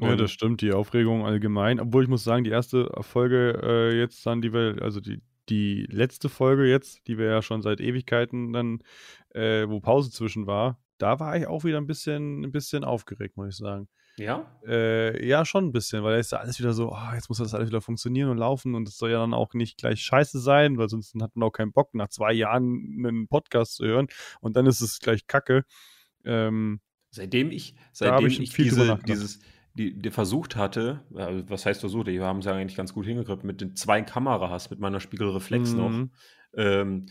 ja, 0.00 0.16
das 0.16 0.30
stimmt, 0.30 0.62
die 0.62 0.72
Aufregung 0.72 1.26
allgemein. 1.26 1.78
Obwohl 1.78 2.02
ich 2.02 2.08
muss 2.08 2.24
sagen, 2.24 2.44
die 2.44 2.50
erste 2.50 2.90
Folge 3.02 3.60
äh, 3.62 3.98
jetzt 3.98 4.24
dann, 4.24 4.40
die 4.40 4.52
wir, 4.52 4.78
also 4.80 5.00
die, 5.00 5.20
die 5.50 5.86
letzte 5.90 6.28
Folge 6.28 6.66
jetzt, 6.66 7.06
die 7.06 7.18
wir 7.18 7.26
ja 7.26 7.42
schon 7.42 7.62
seit 7.62 7.80
Ewigkeiten 7.80 8.52
dann, 8.52 8.82
äh, 9.30 9.68
wo 9.68 9.80
Pause 9.80 10.10
zwischen 10.10 10.46
war, 10.46 10.80
da 10.98 11.18
war 11.18 11.36
ich 11.36 11.46
auch 11.46 11.64
wieder 11.64 11.78
ein 11.78 11.86
bisschen, 11.86 12.44
ein 12.44 12.52
bisschen 12.52 12.84
aufgeregt, 12.84 13.36
muss 13.36 13.48
ich 13.48 13.56
sagen. 13.56 13.88
Ja? 14.16 14.54
Äh, 14.66 15.26
ja, 15.26 15.44
schon 15.44 15.66
ein 15.66 15.72
bisschen, 15.72 16.02
weil 16.02 16.12
da 16.12 16.18
ist 16.18 16.32
ja 16.32 16.38
alles 16.38 16.58
wieder 16.58 16.72
so, 16.72 16.92
oh, 16.92 17.14
jetzt 17.14 17.28
muss 17.28 17.38
das 17.38 17.54
alles 17.54 17.68
wieder 17.68 17.80
funktionieren 17.80 18.28
und 18.28 18.38
laufen 18.38 18.74
und 18.74 18.86
es 18.86 18.98
soll 18.98 19.10
ja 19.10 19.18
dann 19.18 19.32
auch 19.32 19.54
nicht 19.54 19.78
gleich 19.78 20.02
scheiße 20.02 20.38
sein, 20.40 20.76
weil 20.76 20.88
sonst 20.88 21.14
hat 21.20 21.34
man 21.36 21.48
auch 21.48 21.52
keinen 21.52 21.72
Bock, 21.72 21.94
nach 21.94 22.08
zwei 22.08 22.32
Jahren 22.32 23.04
einen 23.04 23.28
Podcast 23.28 23.76
zu 23.76 23.86
hören 23.86 24.08
und 24.40 24.56
dann 24.56 24.66
ist 24.66 24.80
es 24.80 24.98
gleich 24.98 25.26
Kacke. 25.26 25.64
Ähm, 26.24 26.80
Seitdem 27.12 27.50
ich, 27.50 27.74
seitdem 27.92 28.26
ich 28.26 28.40
ich, 28.40 28.52
diese, 28.52 28.98
dieses, 29.06 29.40
die, 29.74 29.98
die 29.98 30.10
versucht 30.10 30.56
hatte, 30.56 31.04
äh, 31.14 31.42
was 31.48 31.64
heißt 31.66 31.80
versucht, 31.80 32.08
die 32.08 32.20
haben 32.20 32.40
es 32.40 32.46
ja 32.46 32.52
eigentlich 32.54 32.76
ganz 32.76 32.92
gut 32.92 33.06
hingekriegt, 33.06 33.44
mit 33.44 33.60
den 33.60 33.76
zwei 33.76 34.02
Kameras, 34.02 34.70
mit 34.70 34.80
meiner 34.80 35.00
Spiegelreflex 35.00 35.74
noch, 35.74 35.90
Mhm. 35.90 36.10
ähm, 36.54 37.06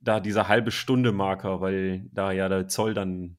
da 0.00 0.20
dieser 0.20 0.48
halbe 0.48 0.70
Stunde 0.70 1.12
Marker, 1.12 1.60
weil 1.60 2.06
da 2.12 2.32
ja 2.32 2.48
der 2.48 2.68
Zoll 2.68 2.92
dann 2.94 3.36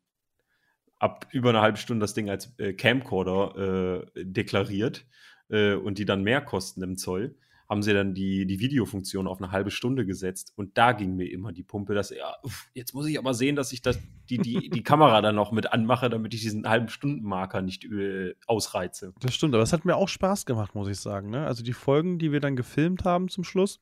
ab 0.98 1.28
über 1.32 1.50
eine 1.50 1.62
halbe 1.62 1.78
Stunde 1.78 2.04
das 2.04 2.14
Ding 2.14 2.30
als 2.30 2.58
äh, 2.58 2.74
Camcorder 2.74 4.06
äh, 4.16 4.24
deklariert 4.24 5.06
äh, 5.50 5.74
und 5.74 5.98
die 5.98 6.06
dann 6.06 6.24
mehr 6.24 6.42
kosten 6.42 6.82
im 6.82 6.98
Zoll, 6.98 7.36
haben 7.74 7.82
sie 7.82 7.94
dann 7.94 8.14
die, 8.14 8.46
die 8.46 8.60
Videofunktion 8.60 9.28
auf 9.28 9.42
eine 9.42 9.52
halbe 9.52 9.72
Stunde 9.72 10.06
gesetzt 10.06 10.54
und 10.56 10.78
da 10.78 10.92
ging 10.92 11.16
mir 11.16 11.26
immer 11.32 11.52
die 11.52 11.64
Pumpe, 11.64 11.96
dass 11.96 12.12
ja, 12.12 12.36
jetzt 12.76 12.94
muss 12.94 13.08
ich 13.08 13.18
aber 13.18 13.34
sehen, 13.34 13.56
dass 13.56 13.74
ich 13.74 13.82
das, 13.82 13.98
die, 14.30 14.38
die, 14.38 14.70
die 14.70 14.84
Kamera 14.84 15.22
dann 15.22 15.34
noch 15.34 15.52
mit 15.52 15.74
anmache, 15.74 16.12
damit 16.12 16.36
ich 16.36 16.42
diesen 16.42 16.70
halben 16.70 16.90
Stundenmarker 16.90 17.64
nicht 17.64 17.86
äh, 17.86 18.36
ausreize. 18.46 19.14
Das 19.22 19.34
stimmt, 19.34 19.56
aber 19.56 19.64
es 19.64 19.74
hat 19.74 19.86
mir 19.86 19.96
auch 19.96 20.08
Spaß 20.08 20.46
gemacht, 20.46 20.76
muss 20.76 20.88
ich 20.88 21.00
sagen. 21.00 21.32
Ne? 21.32 21.48
Also 21.48 21.64
die 21.64 21.74
Folgen, 21.74 22.20
die 22.20 22.32
wir 22.32 22.40
dann 22.40 22.56
gefilmt 22.56 23.06
haben 23.06 23.28
zum 23.28 23.44
Schluss, 23.44 23.80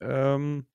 ähm, 0.00 0.66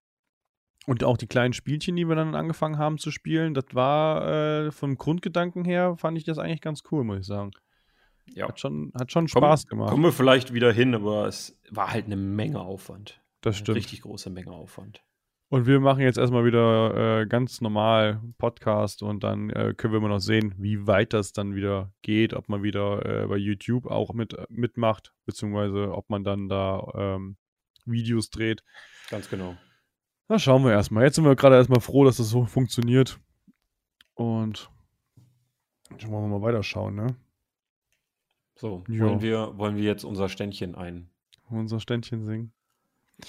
und 0.87 1.03
auch 1.03 1.17
die 1.17 1.27
kleinen 1.27 1.53
Spielchen, 1.53 1.95
die 1.95 2.05
wir 2.05 2.15
dann 2.15 2.35
angefangen 2.35 2.77
haben 2.77 2.97
zu 2.97 3.11
spielen, 3.11 3.53
das 3.53 3.65
war 3.73 4.27
äh, 4.27 4.71
vom 4.71 4.97
Grundgedanken 4.97 5.63
her, 5.63 5.95
fand 5.95 6.17
ich 6.17 6.23
das 6.23 6.39
eigentlich 6.39 6.61
ganz 6.61 6.81
cool, 6.91 7.03
muss 7.03 7.19
ich 7.19 7.25
sagen. 7.27 7.51
Ja, 8.33 8.47
Hat 8.47 8.59
schon, 8.59 8.91
hat 8.97 9.11
schon 9.11 9.27
Komm- 9.27 9.43
Spaß 9.43 9.67
gemacht. 9.67 9.89
kommen 9.91 10.03
wir 10.03 10.11
vielleicht 10.11 10.53
wieder 10.53 10.71
hin, 10.71 10.95
aber 10.95 11.27
es 11.27 11.59
war 11.69 11.91
halt 11.91 12.05
eine 12.05 12.15
Menge 12.15 12.59
Aufwand. 12.61 13.21
das 13.41 13.55
Eine 13.55 13.59
stimmt. 13.63 13.75
richtig 13.77 14.01
große 14.01 14.29
Menge 14.29 14.51
Aufwand. 14.51 15.03
Und 15.49 15.65
wir 15.67 15.81
machen 15.81 15.99
jetzt 15.99 16.17
erstmal 16.17 16.45
wieder 16.45 17.21
äh, 17.21 17.25
ganz 17.25 17.59
normal 17.59 18.21
Podcast 18.37 19.03
und 19.03 19.21
dann 19.21 19.49
äh, 19.49 19.73
können 19.75 19.91
wir 19.91 19.97
immer 19.97 20.07
noch 20.07 20.19
sehen, 20.21 20.53
wie 20.57 20.87
weit 20.87 21.11
das 21.11 21.33
dann 21.33 21.55
wieder 21.55 21.91
geht, 22.03 22.33
ob 22.33 22.47
man 22.47 22.63
wieder 22.63 23.05
äh, 23.05 23.27
bei 23.27 23.35
YouTube 23.35 23.85
auch 23.87 24.13
mit, 24.13 24.33
mitmacht, 24.49 25.11
beziehungsweise 25.25 25.93
ob 25.93 26.09
man 26.09 26.23
dann 26.23 26.47
da 26.47 26.87
ähm, 26.95 27.35
Videos 27.85 28.29
dreht. 28.29 28.63
Ganz 29.09 29.29
genau. 29.29 29.57
Na, 30.29 30.39
schauen 30.39 30.63
wir 30.63 30.71
erstmal. 30.71 31.03
Jetzt 31.03 31.15
sind 31.15 31.25
wir 31.25 31.35
gerade 31.35 31.57
erstmal 31.57 31.81
froh, 31.81 32.05
dass 32.05 32.15
das 32.15 32.29
so 32.29 32.45
funktioniert. 32.45 33.19
Und 34.13 34.69
dann 35.89 36.09
wollen 36.11 36.29
wir 36.31 36.39
mal 36.39 36.45
weiterschauen, 36.45 36.95
ne? 36.95 37.07
So, 38.61 38.83
wollen, 38.87 39.21
wir, 39.23 39.57
wollen 39.57 39.75
wir 39.75 39.83
jetzt 39.85 40.03
unser 40.03 40.29
Ständchen 40.29 40.75
ein? 40.75 41.09
Unser 41.49 41.79
Ständchen 41.79 42.23
singen. 42.23 42.53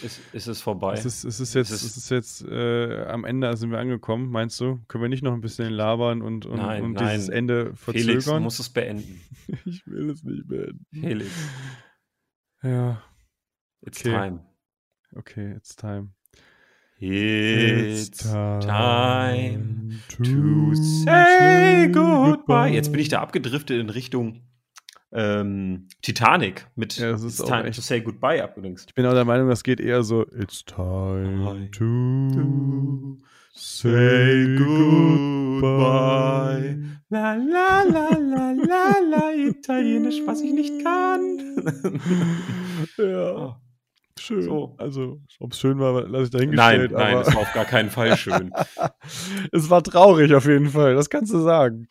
Ist, 0.02 0.20
ist 0.34 0.46
es 0.46 0.60
vorbei? 0.60 0.92
Es 0.92 1.06
ist, 1.06 1.24
es 1.24 1.40
ist 1.40 1.54
jetzt, 1.54 1.70
Es 1.70 1.82
es 1.82 1.84
ist- 1.84 1.96
ist 1.96 2.10
jetzt 2.10 2.44
äh, 2.46 3.04
am 3.06 3.24
Ende 3.24 3.56
sind 3.56 3.70
wir 3.70 3.78
angekommen, 3.78 4.28
meinst 4.30 4.60
du? 4.60 4.78
Können 4.88 5.00
wir 5.02 5.08
nicht 5.08 5.22
noch 5.22 5.32
ein 5.32 5.40
bisschen 5.40 5.72
labern 5.72 6.20
und, 6.20 6.44
und, 6.44 6.58
Nein, 6.58 6.82
und 6.82 6.92
nein. 6.92 7.14
dieses 7.14 7.30
Ende 7.30 7.74
Felix, 7.74 8.06
du 8.06 8.12
verzögern? 8.12 8.42
musst 8.42 8.60
es 8.60 8.68
beenden. 8.68 9.22
ich 9.64 9.86
will 9.86 10.10
es 10.10 10.22
nicht 10.22 10.46
beenden. 10.48 10.84
Felix, 10.92 11.30
Ja, 12.62 13.02
it's 13.80 14.00
Okay. 14.00 14.10
time. 14.14 14.40
okay, 15.16 15.52
it's 15.56 15.74
time. 15.74 16.10
It's 17.00 18.18
time 18.18 19.98
to 20.10 20.74
say 20.74 21.88
goodbye. 21.90 22.68
Jetzt 22.70 22.92
bin 22.92 23.00
ich 23.00 23.08
da 23.08 23.20
abgedriftet 23.22 23.80
in 23.80 23.88
Richtung 23.90 24.42
ähm, 25.12 25.88
Titanic 26.02 26.66
mit 26.76 26.96
Ja, 26.96 27.12
It's 27.12 27.36
time 27.38 27.70
to 27.70 27.80
say 27.80 28.00
goodbye 28.00 28.42
übrigens. 28.42 28.84
Ich 28.88 28.94
bin 28.94 29.04
auch 29.06 29.12
der 29.14 29.24
Meinung, 29.24 29.48
das 29.48 29.62
geht 29.62 29.80
eher 29.80 30.02
so 30.02 30.26
It's 30.28 30.64
time 30.64 31.68
to 31.72 33.18
say 33.54 34.56
goodbye. 35.62 36.78
La 37.10 37.34
la 37.34 37.82
la 37.82 38.08
la 38.16 38.52
la 38.52 38.98
la 39.10 39.32
Italienisch, 39.34 40.22
was 40.26 40.40
ich 40.42 40.52
nicht 40.52 40.82
kann. 40.84 41.38
Ja, 42.98 43.32
Oh. 43.34 43.54
schön. 44.18 44.42
So. 44.42 44.74
Also, 44.78 45.20
ob 45.40 45.52
es 45.52 45.60
schön 45.60 45.78
war, 45.78 46.02
lasse 46.08 46.24
ich 46.24 46.32
Nein, 46.32 46.50
dahingestellt. 46.50 46.92
nein, 46.92 47.12
aber 47.16 47.20
es 47.28 47.34
war 47.34 47.42
auf 47.42 47.52
gar 47.52 47.64
keinen 47.64 47.90
Fall 47.90 48.16
schön. 48.16 48.52
es 49.52 49.68
war 49.70 49.82
traurig 49.82 50.34
auf 50.34 50.46
jeden 50.46 50.68
Fall, 50.68 50.94
das 50.94 51.10
kannst 51.10 51.32
du 51.32 51.38
sagen. 51.40 51.88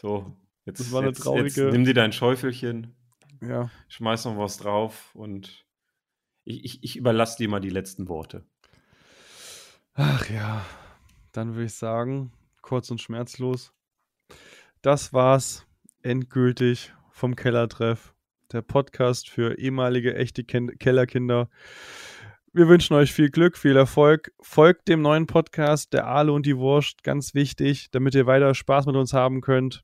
So, 0.00 0.26
jetzt, 0.64 0.80
Das 0.80 0.92
war 0.92 1.00
eine 1.00 1.08
jetzt, 1.10 1.22
traurige- 1.22 1.64
jetzt 1.64 1.72
nimm 1.72 1.84
dir 1.84 1.94
dein 1.94 2.12
Schäufelchen, 2.12 2.94
Ja. 3.42 3.70
schmeiß 3.88 4.24
noch 4.26 4.38
was 4.38 4.56
drauf 4.58 5.14
und 5.14 5.64
ich, 6.44 6.64
ich, 6.64 6.82
ich 6.84 6.96
überlasse 6.96 7.38
dir 7.38 7.48
mal 7.48 7.60
die 7.60 7.70
letzten 7.70 8.08
Worte. 8.08 8.44
Ach 9.94 10.28
ja, 10.28 10.64
dann 11.32 11.54
würde 11.54 11.66
ich 11.66 11.74
sagen, 11.74 12.32
kurz 12.62 12.90
und 12.90 13.00
schmerzlos. 13.00 13.72
Das 14.82 15.12
war's 15.12 15.66
endgültig 16.02 16.92
vom 17.10 17.36
Kellertreff. 17.36 18.14
Der 18.52 18.62
Podcast 18.62 19.30
für 19.30 19.58
ehemalige 19.58 20.14
echte 20.14 20.44
Ken 20.44 20.78
Kellerkinder. 20.78 21.48
Wir 22.52 22.68
wünschen 22.68 22.94
euch 22.94 23.12
viel 23.12 23.30
Glück, 23.30 23.56
viel 23.56 23.76
Erfolg. 23.76 24.32
Folgt 24.40 24.86
dem 24.88 25.00
neuen 25.02 25.26
Podcast, 25.26 25.92
der 25.92 26.06
Aale 26.06 26.32
und 26.32 26.44
die 26.46 26.56
Wurst, 26.56 27.02
ganz 27.02 27.34
wichtig, 27.34 27.90
damit 27.90 28.14
ihr 28.14 28.26
weiter 28.26 28.54
Spaß 28.54 28.86
mit 28.86 28.94
uns 28.96 29.12
haben 29.12 29.40
könnt. 29.40 29.82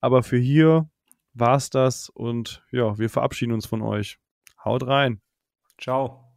Aber 0.00 0.22
für 0.22 0.38
hier 0.38 0.88
war's 1.34 1.70
das 1.70 2.08
und 2.08 2.64
ja, 2.70 2.98
wir 2.98 3.10
verabschieden 3.10 3.52
uns 3.52 3.66
von 3.66 3.82
euch. 3.82 4.18
Haut 4.64 4.86
rein. 4.86 5.20
Ciao. 5.78 6.27